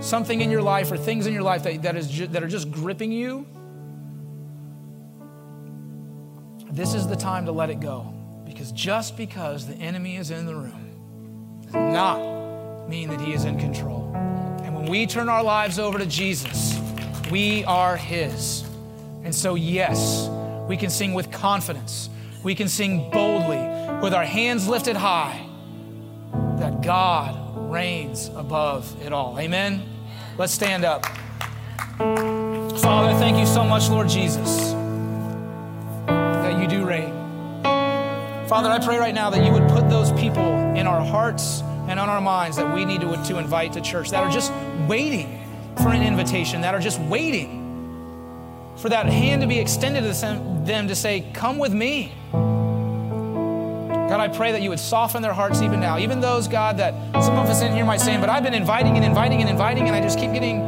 something 0.00 0.40
in 0.40 0.50
your 0.50 0.62
life 0.62 0.92
or 0.92 0.96
things 0.96 1.26
in 1.26 1.32
your 1.32 1.42
life 1.42 1.62
that, 1.62 1.82
that, 1.82 1.96
is 1.96 2.08
ju- 2.08 2.26
that 2.28 2.42
are 2.42 2.48
just 2.48 2.70
gripping 2.70 3.12
you, 3.12 3.46
this 6.70 6.94
is 6.94 7.08
the 7.08 7.16
time 7.16 7.46
to 7.46 7.52
let 7.52 7.70
it 7.70 7.80
go. 7.80 8.14
Because 8.44 8.72
just 8.72 9.16
because 9.16 9.66
the 9.66 9.74
enemy 9.74 10.16
is 10.16 10.30
in 10.30 10.46
the 10.46 10.54
room 10.54 11.62
does 11.64 11.74
not 11.74 12.88
mean 12.88 13.08
that 13.08 13.20
he 13.20 13.32
is 13.32 13.44
in 13.44 13.58
control. 13.58 14.12
And 14.62 14.74
when 14.74 14.86
we 14.86 15.06
turn 15.06 15.28
our 15.28 15.42
lives 15.42 15.78
over 15.78 15.98
to 15.98 16.06
Jesus, 16.06 16.78
we 17.30 17.64
are 17.64 17.96
his. 17.96 18.64
And 19.24 19.34
so, 19.34 19.54
yes, 19.54 20.28
we 20.68 20.76
can 20.76 20.90
sing 20.90 21.14
with 21.14 21.30
confidence. 21.30 22.10
We 22.42 22.54
can 22.54 22.68
sing 22.68 23.10
boldly 23.10 23.58
with 24.00 24.14
our 24.14 24.24
hands 24.24 24.68
lifted 24.68 24.96
high 24.96 25.46
that 26.58 26.82
God 26.82 27.70
reigns 27.70 28.28
above 28.28 29.02
it 29.02 29.12
all. 29.12 29.38
Amen? 29.38 29.82
Let's 30.36 30.52
stand 30.52 30.84
up. 30.84 31.04
Father, 31.98 33.18
thank 33.18 33.38
you 33.38 33.46
so 33.46 33.64
much, 33.64 33.88
Lord 33.88 34.08
Jesus, 34.08 34.72
that 36.06 36.60
you 36.60 36.68
do 36.68 36.86
reign. 36.86 37.12
Father, 38.48 38.70
I 38.70 38.78
pray 38.82 38.98
right 38.98 39.14
now 39.14 39.30
that 39.30 39.44
you 39.44 39.52
would 39.52 39.68
put 39.68 39.90
those 39.90 40.12
people 40.12 40.54
in 40.74 40.86
our 40.86 41.04
hearts 41.04 41.60
and 41.88 41.98
on 41.98 42.08
our 42.08 42.20
minds 42.20 42.56
that 42.56 42.72
we 42.72 42.84
need 42.84 43.00
to, 43.00 43.22
to 43.24 43.38
invite 43.38 43.72
to 43.74 43.80
church 43.80 44.10
that 44.10 44.22
are 44.22 44.30
just 44.30 44.52
waiting 44.86 45.37
for 45.78 45.88
an 45.88 46.02
invitation, 46.02 46.60
that 46.62 46.74
are 46.74 46.80
just 46.80 47.00
waiting 47.00 47.64
for 48.76 48.88
that 48.88 49.06
hand 49.06 49.42
to 49.42 49.48
be 49.48 49.58
extended 49.58 50.02
to 50.02 50.64
them 50.64 50.88
to 50.88 50.94
say, 50.94 51.24
Come 51.32 51.58
with 51.58 51.72
me. 51.72 52.12
God, 54.08 54.20
I 54.20 54.28
pray 54.28 54.52
that 54.52 54.62
you 54.62 54.70
would 54.70 54.80
soften 54.80 55.20
their 55.20 55.34
hearts 55.34 55.60
even 55.60 55.80
now. 55.80 55.98
Even 55.98 56.20
those, 56.20 56.48
God, 56.48 56.78
that 56.78 56.94
some 57.22 57.36
of 57.36 57.50
us 57.50 57.60
in 57.60 57.74
here 57.74 57.84
might 57.84 58.00
say, 58.00 58.16
but 58.18 58.30
I've 58.30 58.42
been 58.42 58.54
inviting 58.54 58.96
and 58.96 59.04
inviting 59.04 59.42
and 59.42 59.50
inviting, 59.50 59.86
and 59.86 59.94
I 59.94 60.00
just 60.00 60.18
keep 60.18 60.32
getting 60.32 60.60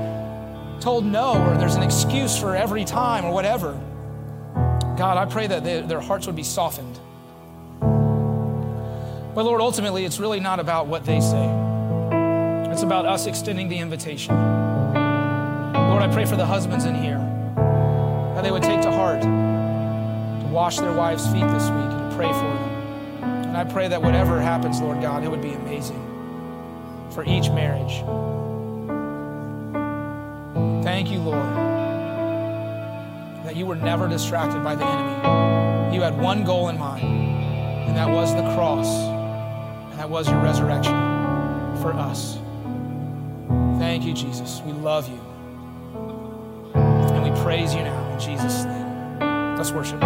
told 0.79 1.07
no, 1.07 1.42
or 1.42 1.57
there's 1.57 1.75
an 1.75 1.83
excuse 1.83 2.38
for 2.38 2.55
every 2.55 2.85
time, 2.85 3.25
or 3.25 3.33
whatever. 3.33 3.73
God, 4.99 5.16
I 5.16 5.25
pray 5.25 5.46
that 5.46 5.64
they, 5.64 5.81
their 5.81 6.01
hearts 6.01 6.27
would 6.27 6.37
be 6.37 6.42
softened. 6.42 7.01
But 9.35 9.44
Lord, 9.44 9.62
ultimately, 9.62 10.05
it's 10.05 10.20
really 10.20 10.40
not 10.40 10.61
about 10.61 10.87
what 10.87 11.07
they 11.07 11.20
say, 11.20 11.46
it's 12.70 12.83
about 12.83 13.07
us 13.07 13.25
extending 13.25 13.70
the 13.70 13.79
invitation. 13.79 14.60
Lord, 16.01 16.13
I 16.13 16.15
pray 16.15 16.25
for 16.25 16.37
the 16.37 16.47
husbands 16.47 16.87
in 16.87 16.95
here 16.95 17.19
that 18.35 18.43
they 18.43 18.51
would 18.51 18.63
take 18.63 18.81
to 18.81 18.91
heart 18.91 19.21
to 19.21 20.47
wash 20.47 20.79
their 20.79 20.95
wives' 20.95 21.27
feet 21.27 21.47
this 21.49 21.65
week 21.65 21.91
and 21.93 22.13
pray 22.15 22.29
for 22.29 22.39
them. 22.39 23.23
And 23.49 23.55
I 23.55 23.65
pray 23.65 23.87
that 23.87 24.01
whatever 24.01 24.41
happens, 24.41 24.81
Lord 24.81 25.03
God, 25.03 25.25
it 25.25 25.31
would 25.31 25.43
be 25.43 25.53
amazing 25.53 26.01
for 27.11 27.23
each 27.25 27.51
marriage. 27.51 28.03
Thank 30.83 31.11
you, 31.11 31.19
Lord, 31.19 31.45
that 33.45 33.55
you 33.55 33.67
were 33.67 33.77
never 33.77 34.09
distracted 34.09 34.65
by 34.65 34.77
the 34.77 34.87
enemy. 34.87 35.95
You 35.95 36.01
had 36.01 36.19
one 36.19 36.45
goal 36.45 36.71
in 36.71 36.79
mind, 36.79 37.05
and 37.05 37.95
that 37.99 38.09
was 38.09 38.35
the 38.35 38.55
cross, 38.55 38.89
and 38.89 39.99
that 39.99 40.09
was 40.09 40.31
your 40.31 40.41
resurrection 40.41 40.95
for 41.83 41.93
us. 41.93 42.39
Thank 43.79 44.05
you, 44.05 44.15
Jesus. 44.15 44.63
We 44.65 44.73
love 44.73 45.07
you. 45.07 45.30
Praise 47.51 47.75
you 47.75 47.83
now 47.83 48.13
in 48.13 48.21
Jesus' 48.21 48.63
name. 48.63 49.57
Let's 49.57 49.73
worship. 49.73 50.01